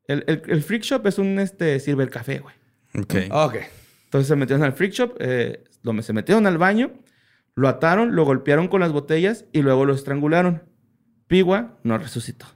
[0.06, 1.82] El, el, el freak shop es un este,
[2.12, 2.54] café, güey.
[3.00, 3.16] Ok.
[3.32, 3.56] Ok.
[4.04, 5.64] Entonces se metieron al freak shop, eh,
[6.02, 6.92] se metieron al baño,
[7.62, 10.64] lo ataron, lo golpearon con las botellas y luego lo estrangularon.
[11.28, 12.48] Pigua no resucitó.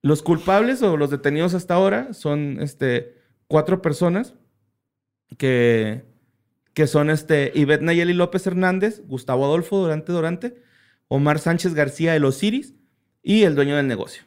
[0.00, 3.18] Los culpables o los detenidos hasta ahora son este,
[3.48, 4.34] cuatro personas
[5.36, 6.06] que,
[6.72, 10.62] que son este, Ivette Nayeli López Hernández, Gustavo Adolfo Durante Durante,
[11.08, 12.74] Omar Sánchez García El Osiris
[13.22, 14.22] y el dueño del negocio.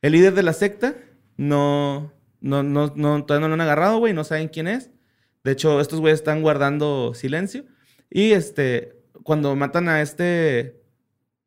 [0.00, 0.94] El líder de la secta
[1.36, 4.92] no, no, no, no todavía no lo han agarrado, güey, no saben quién es.
[5.42, 7.64] De hecho, estos güeyes están guardando silencio.
[8.10, 10.82] Y este, cuando matan a este,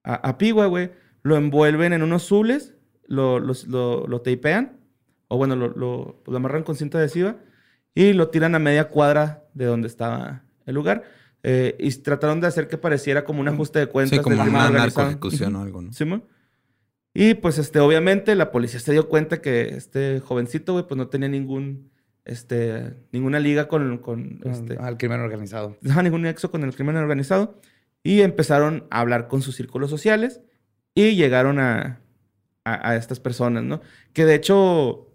[0.03, 0.91] a, a Pigua, güey,
[1.21, 2.73] lo envuelven en unos zules,
[3.07, 4.77] lo, lo, lo tapean,
[5.27, 7.37] o bueno, lo, lo, pues, lo amarran con cinta adhesiva
[7.95, 11.03] y lo tiran a media cuadra de donde estaba el lugar.
[11.43, 14.17] Eh, y trataron de hacer que pareciera como un ajuste de cuentas.
[14.17, 15.91] Sí, como una narcoejecución o algo, ¿no?
[15.91, 16.23] Simón.
[17.13, 21.09] Y pues, este, obviamente, la policía se dio cuenta que este jovencito, güey, pues no
[21.09, 21.91] tenía ningún,
[22.25, 25.77] este, ninguna liga con, con este, Al crimen organizado.
[25.81, 27.59] no ningún nexo con el crimen organizado.
[28.03, 30.41] Y empezaron a hablar con sus círculos sociales
[30.93, 32.01] y llegaron a,
[32.65, 33.81] a, a estas personas, ¿no?
[34.11, 35.09] Que de hecho,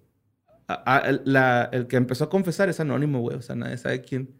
[0.67, 3.37] a- la- el que empezó a confesar es anónimo, güey.
[3.37, 4.31] O sea, nadie sabe quién.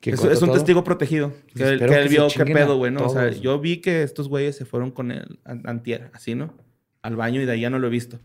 [0.00, 0.56] ¿Quién Es, es un todo?
[0.58, 1.32] testigo protegido.
[1.54, 3.06] Que, él- que que él vio qué pedo, güey, ¿no?
[3.06, 6.52] O sea, yo vi que estos güeyes se fueron con el an- antier, así, ¿no?
[7.02, 8.18] Al baño y de ahí ya no lo he visto.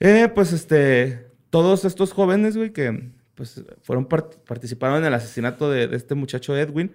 [0.00, 1.26] Eh, pues, este...
[1.54, 6.14] Todos estos jóvenes, güey, que pues fueron part- participaron en el asesinato de, de este
[6.16, 6.90] muchacho Edwin,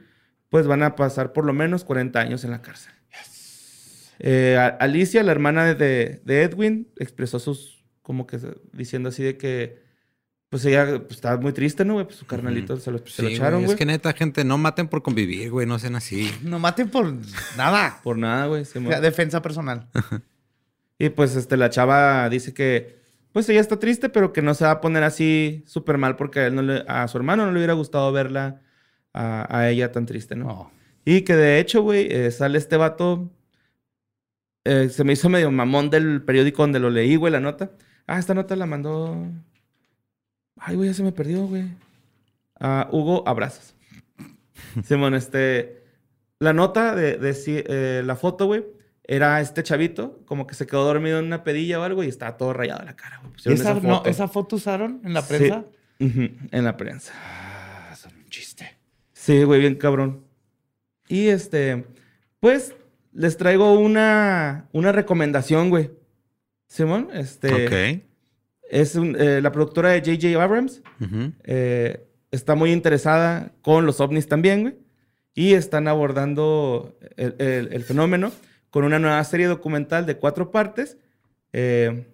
[0.50, 2.92] pues van a pasar por lo menos 40 años en la cárcel.
[4.20, 8.38] Eh, Alicia, la hermana de- Edwin, expresó sus, como que
[8.74, 9.82] diciendo así de que,
[10.50, 12.06] pues ella pues, estaba muy triste, ¿no, güey?
[12.06, 13.72] Pues su carnalito se lo, se Sí, lo güey, echaron, güey.
[13.74, 15.66] Es que neta, gente, no maten por convivir, güey.
[15.68, 16.30] No sean así.
[16.44, 17.14] No maten por
[17.56, 18.00] nada.
[18.04, 18.64] Por nada, güey.
[18.64, 19.88] O sea, defensa personal.
[21.02, 22.99] Y pues este, la chava dice que,
[23.34, 26.42] pues ella está triste, pero que no se va a poner así súper mal porque
[26.42, 28.62] a, él no le- a su hermano no le hubiera gustado verla
[29.14, 30.46] a, a ella tan triste, ¿no?
[30.48, 30.72] No.
[31.06, 33.30] Y que de hecho, güey, eh, sale este vato.
[34.66, 37.72] eh, se me hizo medio mamón del periódico donde lo leí, güey, la nota.
[38.08, 39.16] Ah, esta nota la mandó.
[40.58, 41.66] Ay, güey, ya se me perdió, güey.
[42.60, 43.76] Ah, Hugo Abrazos.
[44.84, 45.84] Simón, este.
[46.40, 47.18] La nota de,
[47.48, 48.66] eh, la foto, güey,
[49.12, 52.38] era este chavito, como que se quedó dormido en una pedilla o algo y estaba
[52.38, 54.10] todo rayado la cara, ¿Esa, esa no, foto.
[54.10, 55.28] ¿Esa foto usaron en la Sí.
[55.36, 55.66] prensa?
[56.00, 57.12] En la prensa.
[57.16, 58.78] Ah, son un chiste.
[59.12, 60.24] Sí, güey, bien cabrón.
[61.08, 61.86] Y este,
[62.40, 62.76] pues
[63.12, 65.90] les traigo una, una recomendación, güey.
[66.68, 68.04] Simón, este, Ok.
[68.70, 70.42] es un- eh, la productora de J.J.
[70.44, 70.84] Abrams.
[71.46, 74.76] Eh, está muy interesada con los ovnis también, güey.
[75.34, 78.32] Y están abordando el, el- el fenómeno
[78.70, 80.98] con una nueva serie documental de cuatro partes.
[81.54, 82.06] eh,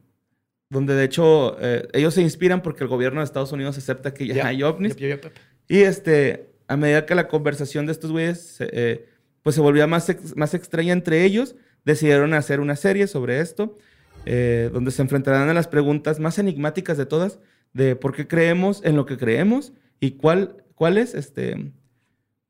[0.69, 4.25] donde de hecho eh, ellos se inspiran porque el gobierno de Estados Unidos acepta que
[4.27, 4.47] ya Ya.
[4.47, 4.95] hay ovnis.
[4.95, 5.33] Yep, yep, yep.
[5.67, 9.05] Y este, a medida que la conversación de estos güeyes eh,
[9.43, 13.77] pues se volvía más, ex- más extraña entre ellos, decidieron hacer una serie sobre esto,
[14.25, 17.39] eh, donde se enfrentarán a las preguntas más enigmáticas de todas,
[17.73, 21.71] de por qué creemos en lo que creemos y cuál, cuál es este,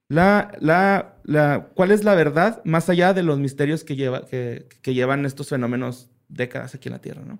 [0.08, 4.68] la, la, la, cuál es la verdad más allá de los misterios que, lleva, que,
[4.82, 7.40] que llevan estos fenómenos décadas aquí en la Tierra, ¿no?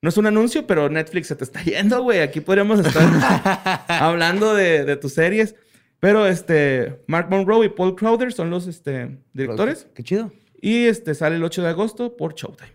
[0.00, 2.20] No es un anuncio, pero Netflix se te está yendo, güey.
[2.20, 5.54] Aquí podríamos estar hablando de, de tus series.
[6.00, 9.88] Pero este, Mark Monroe y Paul Crowder son los este, directores.
[9.94, 10.32] Qué chido.
[10.60, 12.70] Y este, sale el 8 de agosto por Showtime.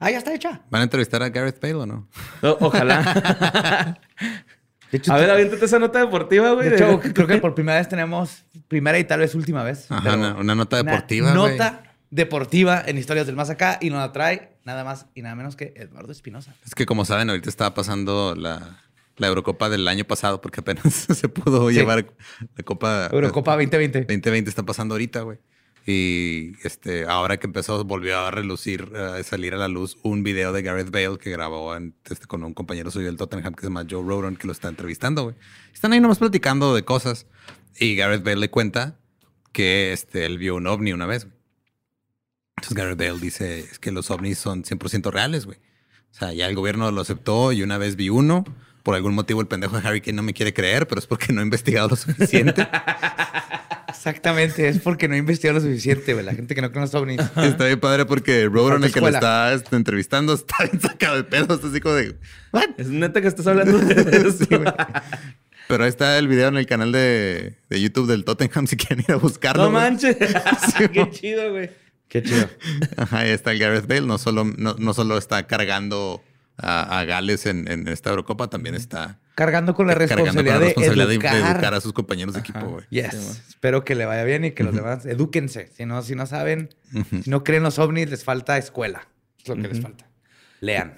[0.00, 0.62] Ah, ya está hecha.
[0.70, 2.08] ¿Van a entrevistar a Gareth Bale o no?
[2.42, 4.00] O- ojalá.
[4.94, 6.68] De hecho, a ver, aviéntate esa nota deportiva, güey.
[6.68, 9.90] de hecho, de- creo que por primera vez tenemos, primera y tal vez última vez.
[9.90, 11.50] Ajá, una, una nota una deportiva, güey.
[11.58, 15.34] Nota deportiva en Historias del Más Acá y nos la trae nada más y nada
[15.34, 16.54] menos que Eduardo Espinosa.
[16.64, 18.78] Es que como saben, ahorita estaba pasando la,
[19.16, 21.74] la Eurocopa del año pasado porque apenas se pudo Sí.
[21.74, 22.06] llevar
[22.56, 24.00] la Copa Eurocopa 2020.
[24.02, 25.38] 2020 está pasando ahorita, güey.
[25.86, 30.52] Y este, ahora que empezó, volvió a relucir, a salir a la luz un video
[30.52, 33.66] de Gareth Bale que grabó en- este, con un compañero suyo del Tottenham que se
[33.66, 35.36] llama Joe Rodon, que lo está entrevistando, güey.
[35.74, 37.26] Están ahí nomás platicando de cosas.
[37.78, 38.98] Y Gareth Bale le cuenta
[39.52, 41.36] que este, él vio un ovni una vez, güey.
[42.56, 45.58] Entonces Gareth Bale dice es que los ovnis son 100% reales, güey.
[46.12, 48.44] O sea, ya el gobierno lo aceptó y una vez vi uno.
[48.84, 51.32] Por algún motivo el pendejo de Harry Kane no me quiere creer, pero es porque
[51.32, 52.66] no he investigado lo suficiente.
[54.06, 56.26] Exactamente, es porque no he investigado lo suficiente, güey.
[56.26, 57.22] La gente que no conoce ovnis.
[57.38, 61.24] Está bien padre porque falta el que lo está este, entrevistando, está bien sacado de
[61.24, 61.54] pedo.
[61.54, 62.14] Está así como de...
[62.52, 62.68] ¿What?
[62.76, 63.94] Es neta que estás hablando de
[64.28, 64.44] eso.
[64.44, 64.70] Sí, güey.
[65.68, 69.06] Pero ahí está el video en el canal de, de YouTube del Tottenham si quieren
[69.08, 69.64] ir a buscarlo.
[69.64, 70.18] No manches.
[70.92, 71.70] Qué chido, güey.
[72.08, 72.50] Qué chido.
[72.98, 74.02] Ajá, ahí está el Gareth Bale.
[74.02, 76.22] No solo, no, no solo está cargando
[76.56, 80.60] a, a Gales en, en esta Eurocopa, también está Cargando con la cargando con responsabilidad,
[80.60, 81.34] la responsabilidad de, educar.
[81.34, 82.84] de educar a sus compañeros de equipo, güey.
[82.90, 83.42] Yes.
[83.48, 85.66] Espero que le vaya bien y que los demás edúquense.
[85.74, 86.68] Si no, si no saben,
[87.22, 89.08] si no creen los ovnis, les falta escuela.
[89.42, 90.06] Es lo que les falta.
[90.60, 90.94] Lean.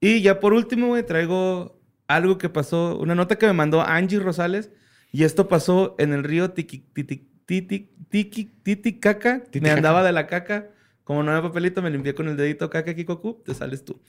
[0.00, 1.78] Y ya por último, güey, traigo
[2.08, 4.70] algo que pasó, una nota que me mandó Angie Rosales.
[5.12, 9.44] Y esto pasó en el río Tiki, Titi- Titi- Tiki- Titicaca.
[9.60, 10.70] Me andaba de la caca.
[11.04, 13.42] Como no había papelito, me limpié con el dedito caca, Kikoku.
[13.44, 14.00] Te sales tú.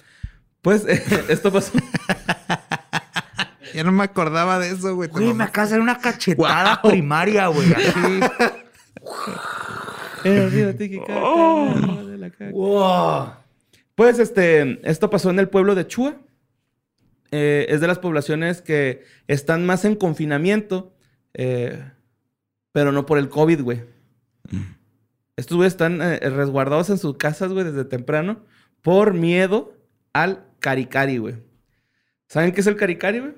[0.62, 0.86] Pues
[1.30, 1.78] esto pasó.
[3.74, 5.10] Ya no me acordaba de eso, güey.
[5.10, 5.52] Güey, me mamaste.
[5.52, 7.74] acaba de hacer una cachetada primaria, güey.
[7.74, 8.20] Así.
[12.28, 12.52] Caca.
[12.52, 13.34] wow.
[13.96, 16.16] Pues este, esto pasó en el pueblo de Chua.
[17.32, 20.94] Eh, es de las poblaciones que están más en confinamiento,
[21.34, 21.84] eh,
[22.72, 23.84] pero no por el COVID, güey.
[25.36, 28.46] Estos güeyes están eh, resguardados en sus casas, güey, desde temprano,
[28.82, 29.74] por miedo
[30.14, 31.36] al caricari, güey.
[32.28, 33.32] ¿Saben qué es el caricari, güey?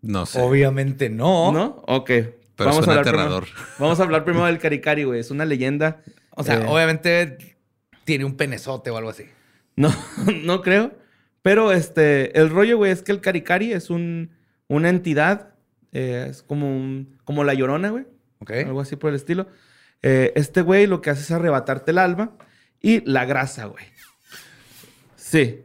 [0.00, 0.40] No sé.
[0.40, 1.52] Obviamente no.
[1.52, 1.82] ¿No?
[1.86, 2.10] Ok.
[2.56, 3.44] Pero suena hablar aterrador.
[3.44, 5.20] Primero, vamos a hablar primero del caricari, güey.
[5.20, 6.00] Es una leyenda.
[6.30, 7.56] O sea, eh, obviamente
[8.04, 9.24] tiene un penezote o algo así.
[9.76, 9.92] No,
[10.44, 10.92] no creo.
[11.42, 14.30] Pero este, el rollo, güey, es que el Caricari es un,
[14.68, 15.54] una entidad,
[15.92, 18.04] eh, es como, un- como la llorona, güey.
[18.38, 18.52] Ok.
[18.66, 19.48] Algo así por el estilo.
[20.02, 22.32] Eh, este güey lo que hace es arrebatarte el alma
[22.80, 23.84] y la grasa, güey.
[25.16, 25.64] Sí.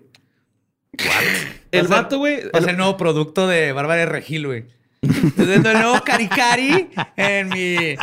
[1.72, 2.42] El vato, güey.
[2.42, 4.66] Sea, el- nuevo producto de Bárbara de Regil, güey.
[5.02, 7.96] Estoy viendo el nuevo Caricari en mi,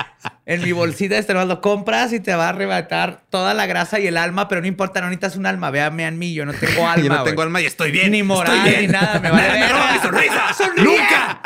[0.47, 1.19] en mi bolsita.
[1.19, 4.47] Este nomás lo compras y te va a arrebatar toda la grasa y el alma,
[4.47, 5.71] pero no importa, no necesitas un alma.
[5.73, 7.03] Véame a mí, yo no tengo alma.
[7.05, 8.13] Yo no tengo alma y estoy bien.
[8.13, 8.83] Ni moral, bien.
[8.83, 9.19] ni nada.
[9.19, 10.01] Me vale mi verga.
[10.03, 10.55] sonrisa.
[10.57, 10.85] ¡Sonríe!
[10.85, 11.41] ¡Nunca!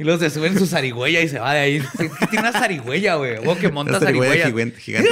[0.00, 1.84] Y los se suben su zarigüeya y se va de ahí.
[1.98, 3.36] ¿Qué tiene una zarigüeya, güey?
[3.46, 4.70] O que monta Esta zarigüeya zarigüeya.
[4.80, 4.80] gigante.
[4.80, 5.10] gigante.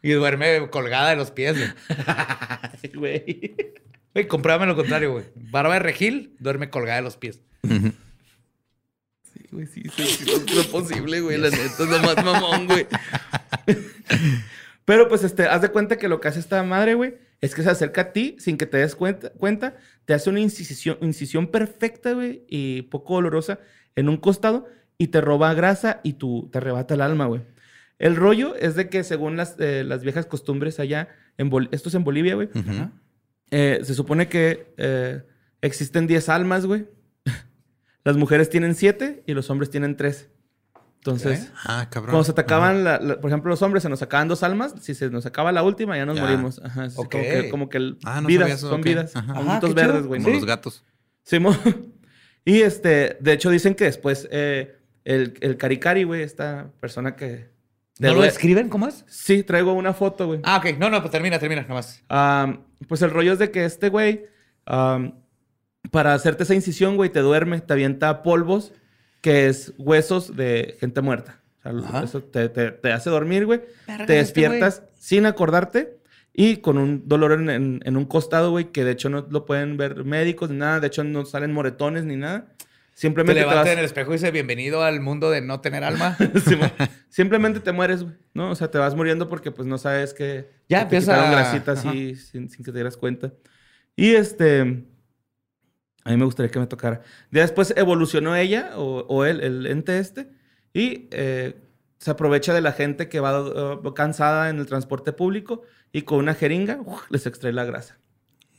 [0.00, 2.94] Y duerme colgada de los pies, güey.
[2.94, 3.54] güey.
[4.14, 5.26] Güey, compruébame lo contrario, güey.
[5.34, 7.40] Barba de Regil duerme colgada de los pies.
[7.62, 10.24] Sí, güey, sí, sí, sí,
[10.54, 11.36] no es posible, güey.
[11.36, 12.86] La neta es lo más mamón, güey.
[14.86, 17.62] Pero pues, este, haz de cuenta que lo que hace esta madre, güey, es que
[17.62, 21.48] se acerca a ti sin que te des cuenta, cuenta te hace una incisión, incisión
[21.48, 23.58] perfecta, güey, y poco dolorosa
[23.96, 24.66] en un costado
[24.98, 27.42] y te roba grasa y tú te arrebata el alma, güey.
[27.98, 31.08] El rollo es de que según las, eh, las viejas costumbres allá,
[31.38, 32.48] en Bol- esto es en Bolivia, güey,
[33.50, 35.22] eh, se supone que eh,
[35.60, 36.86] existen 10 almas, güey.
[38.04, 40.28] Las mujeres tienen 7 y los hombres tienen 3.
[41.06, 44.26] Entonces, Ah, cuando se te acaban, la- la- por ejemplo, los hombres se nos acaban
[44.26, 44.74] dos almas.
[44.80, 46.22] Si se nos acaba la última, ya nos Ya.
[46.22, 46.60] morimos.
[46.64, 48.86] Ajá, como que, como que el- Ah, no vidas, eso, son ok.
[48.86, 49.14] vidas.
[49.14, 49.60] Ajá.
[49.60, 50.22] Qué verdes, güey.
[50.22, 50.82] Como los gatos.
[51.22, 51.58] Simón.
[52.46, 57.50] y este, de hecho, dicen que después eh, el, el Caricari, güey, esta persona que.
[57.98, 58.70] ¿No de- lo escriben?
[58.70, 59.04] ¿Cómo es?
[59.06, 60.40] Sí, traigo una foto, güey.
[60.42, 60.78] Ah, ok.
[60.78, 62.02] No, no, pues termina, termina, nomás.
[62.88, 64.24] Pues el rollo es de que este güey,
[65.90, 68.72] para hacerte esa incisión, güey, te duerme, te avienta polvos,
[69.24, 71.40] que es huesos de gente muerta.
[71.64, 73.62] O sea, eso te, te- te hace dormir, güey.
[73.86, 75.96] Verga, Te este despiertas sin acordarte
[76.34, 79.46] y con un dolor en, en- en un costado, güey, que de hecho no lo
[79.46, 80.78] pueden ver médicos ni nada.
[80.78, 82.48] De hecho, no salen moretones ni nada.
[82.58, 85.60] Te Simplemente te, levanta vas- en el espejo y dice bienvenido al mundo de no
[85.62, 86.18] tener alma.
[86.46, 86.70] Simón.
[87.08, 88.14] Simplemente te mueres, güey.
[88.34, 88.50] ¿No?
[88.50, 90.50] O sea, te vas muriendo porque pues no sabes que...
[90.68, 93.32] Ya que te empieza quitaron a- grasita así sin, sin que te dieras cuenta.
[93.96, 94.84] Y este...
[96.04, 97.02] A mí me gustaría que me tocara.
[97.30, 100.30] Ya después evolucionó ella o, o él, el ente este.
[100.72, 101.60] Y eh,
[101.98, 106.18] se aprovecha de la gente que va uh, cansada en el transporte público y con
[106.18, 107.10] una jeringa ¡uf!
[107.10, 107.98] les extrae la grasa.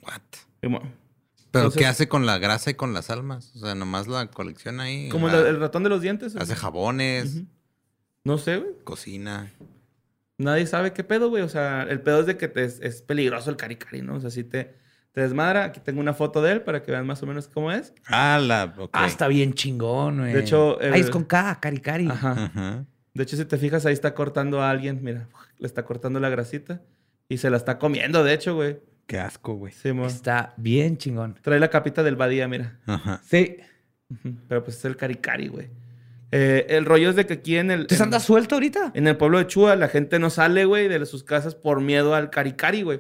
[0.02, 0.22] What?
[0.62, 0.92] Y bueno,
[1.56, 3.56] ¿Pero Entonces- qué hace con la grasa y con las almas?
[3.56, 5.08] O sea, nomás la colección ahí.
[5.08, 6.36] como la- el, ratón de los dientes.
[6.36, 7.44] Hace jabones.
[8.26, 8.74] No sé, güey.
[8.84, 9.54] cocina.
[10.38, 11.44] Nadie sabe qué pedo, güey.
[11.44, 14.16] O sea, el pedo es de que te es, es peligroso el caricari, ¿no?
[14.16, 14.76] O sea, si te,
[15.16, 17.72] te desmadra, aquí tengo una foto de él para que vean más o menos cómo
[17.72, 17.94] es.
[18.08, 18.74] Ah, la.
[18.78, 18.90] ok.
[18.92, 20.34] Ah, está bien chingón, güey.
[20.34, 22.10] De hecho, Ay, es con K, cari, cari.
[22.10, 22.32] Ajá.
[22.34, 22.86] Ajá.
[23.14, 26.28] De hecho, si te fijas, ahí está cortando a alguien, mira, le está cortando la
[26.28, 26.82] grasita
[27.30, 28.80] y se la está comiendo, de hecho, güey.
[29.08, 29.72] Qué asco, güey.
[29.72, 30.06] Sí, mo.
[30.06, 31.40] Está bien chingón.
[31.42, 32.78] Trae la capita del Badía, mira.
[32.86, 33.22] Ajá.
[33.26, 33.56] Sí.
[34.50, 35.70] Pero pues es el caricari, güey.
[36.32, 37.88] Eh, el rollo es de que aquí en el...
[37.88, 38.92] ¿Te andas suelto ahorita?
[38.96, 42.16] En el pueblo de Chua, la gente no sale, güey, de sus casas por miedo
[42.16, 43.00] al caricari, güey.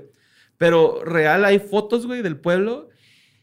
[0.58, 2.90] Pero real hay fotos, güey, del pueblo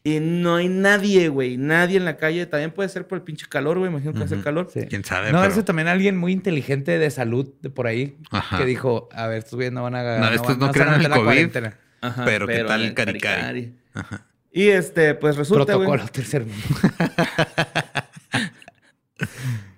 [0.03, 1.57] y no hay nadie, güey.
[1.57, 2.45] Nadie en la calle.
[2.45, 3.89] También puede ser por el pinche calor, güey.
[3.91, 4.43] Imagino que hace Ujú.
[4.43, 4.67] calor.
[4.73, 4.81] Sí.
[4.89, 5.31] ¿Quién sabe?
[5.31, 8.57] No, pero- ese también alguien muy inteligente de salud de por ahí Ajá.
[8.57, 10.69] que dijo, a ver, estos güeyes no van a No, no estos van- no a
[10.95, 11.25] en el la COVID.
[11.25, 11.77] cuarentena.
[12.01, 13.73] Ajá, pero, ¿qué tal el caricari?
[13.93, 14.19] caricari.
[14.51, 16.63] Y este, pues resulta, güey, Protocolo tercer mundo.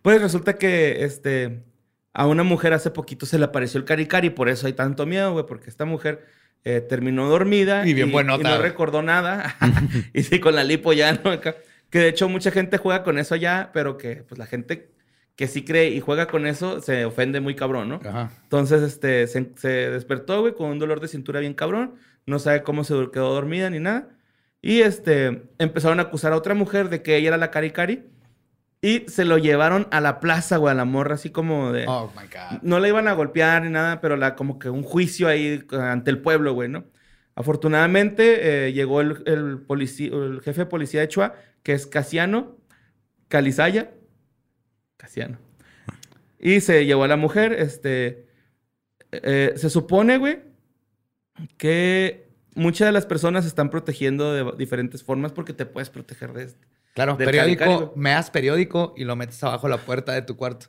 [0.01, 1.63] Pues resulta que este
[2.15, 5.33] a una mujer hace poquito se le apareció el caricari, por eso hay tanto miedo,
[5.33, 6.25] güey, porque esta mujer
[6.63, 9.55] eh, terminó dormida Y bien buenota, y no recordó nada.
[10.13, 11.39] y sí, con la lipo ya, ¿no?
[11.41, 14.95] Que de hecho mucha gente juega con eso ya, pero que pues la gente
[15.35, 17.99] que sí cree y juega con eso se ofende muy cabrón, ¿no?
[18.05, 18.31] Ajá.
[18.43, 21.95] Entonces, este, se, se despertó, güey, con un dolor de cintura bien cabrón.
[22.25, 24.09] No sabe cómo se quedó dormida ni nada.
[24.61, 28.05] Y, este, empezaron a acusar a otra mujer de que ella era la cari-cari.
[28.85, 31.85] Y se lo llevaron a la plaza, güey, a la morra, así como de...
[31.87, 32.61] Oh my God.
[32.61, 35.75] No la iban a golpear ni nada, pero la, como que un juicio ahí eh,
[35.77, 36.85] ante el pueblo, güey, ¿no?
[37.33, 41.33] Afortunadamente, eh, llegó el, el, polici- el jefe de policía de Chua,
[41.63, 42.57] que es Casiano
[43.27, 43.91] Calizaya.
[44.97, 45.39] Casiano.
[46.37, 48.27] Y se llevó a la mujer, este...
[49.11, 50.43] eh, se supone, güey,
[51.57, 56.33] que muchas de las personas se están protegiendo de diferentes formas porque te puedes proteger
[56.33, 56.67] de esto.
[56.95, 57.89] Claro, periódico, caricari, güey.
[57.97, 60.67] me das periódico y lo metes abajo la puerta de tu cuarto.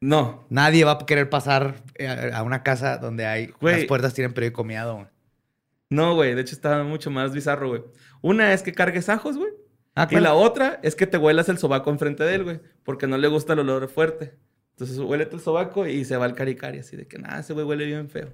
[0.00, 3.76] No, Nadie va a querer pasar eh, a una casa donde hay Güey.
[3.76, 4.94] las puertas tienen periódico miado.
[4.94, 5.06] güey.
[5.90, 6.34] no, güey.
[6.34, 7.82] De hecho, está mucho más bizarro, güey.
[8.22, 9.50] Una es que cargues ajos, güey.
[9.94, 12.60] Ah, Y la otra es que te huelas el sobaco enfrente de él, güey.
[12.84, 14.34] Porque no le gusta el olor fuerte.
[14.70, 16.78] Entonces huélete el sobaco y se va al caricari.
[16.78, 18.32] Así de que, nada, ese güey huele bien feo.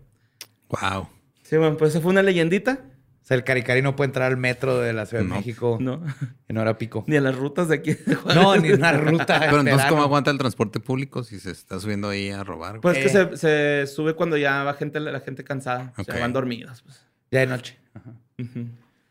[0.69, 1.09] Wow.
[1.43, 2.85] Sí, bueno, pues esa fue una leyendita.
[3.25, 5.31] O sea, el caricari no puede entrar al metro de la Ciudad No.
[5.35, 6.03] de México No.
[6.47, 7.05] en hora pico.
[7.07, 7.95] Ni a las rutas de aquí.
[7.95, 8.19] de.
[8.35, 9.39] No, ni una ruta.
[9.41, 9.89] Pero entonces, verano.
[9.89, 12.81] ¿cómo aguanta el transporte público si se está subiendo ahí a robar?
[12.83, 13.09] Pues que Eh.
[13.09, 15.95] se, se sube cuando ya va gente, la gente cansada.
[15.97, 16.11] O Ok.
[16.11, 17.03] sea, van dormidas, pues.
[17.31, 17.79] Ya de noche.
[17.95, 18.13] Ajá.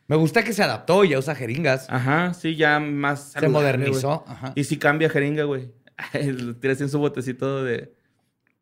[0.07, 1.87] Me gusta que se adaptó y ya usa jeringas.
[1.89, 4.23] Ajá, sí, ya más se modernizó.
[4.27, 4.51] Ajá.
[4.53, 5.71] Y sí cambia jeringa, güey.
[6.13, 7.93] Lo Tira así en su botecito de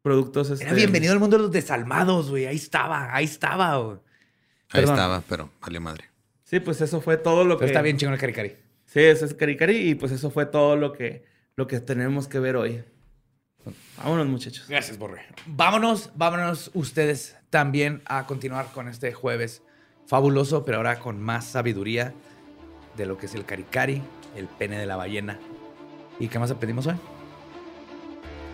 [0.01, 0.49] productos.
[0.51, 2.45] Era este, bienvenido al mundo de los desalmados, güey.
[2.45, 3.97] Ahí estaba, ahí estaba, güey.
[4.71, 4.95] Ahí perdón.
[4.95, 6.05] estaba, pero valió madre.
[6.43, 7.65] Sí, pues eso fue todo lo Pero que...
[7.67, 8.55] está bien chingón el caricari.
[8.85, 11.23] Sí, ese es Caricari y pues eso fue todo lo que,
[11.55, 12.83] lo que tenemos que ver hoy.
[13.97, 14.65] Vámonos, muchachos.
[14.67, 15.21] Gracias, Borre.
[15.45, 19.61] Vámonos, vámonos ustedes también a continuar con este jueves
[20.07, 22.13] fabuloso, pero ahora con más sabiduría
[22.97, 24.01] de lo que es el caricari,
[24.35, 25.39] el pene de la ballena.
[26.19, 26.95] ¿Y qué más aprendimos hoy?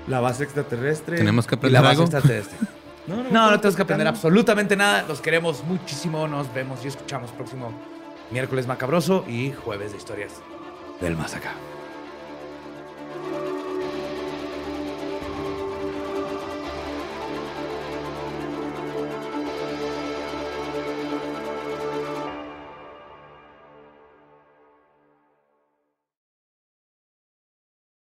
[0.07, 1.17] La base extraterrestre.
[1.17, 2.03] Tenemos que Y aprender la base algo.
[2.03, 2.57] extraterrestre.
[3.07, 5.03] No, no, No, no tenemos que aprender absolutamente nada.
[5.07, 6.27] Los queremos muchísimo.
[6.27, 7.71] Nos vemos y escuchamos próximo
[8.31, 10.33] miércoles macabroso y jueves de historias
[10.99, 11.53] del más acá.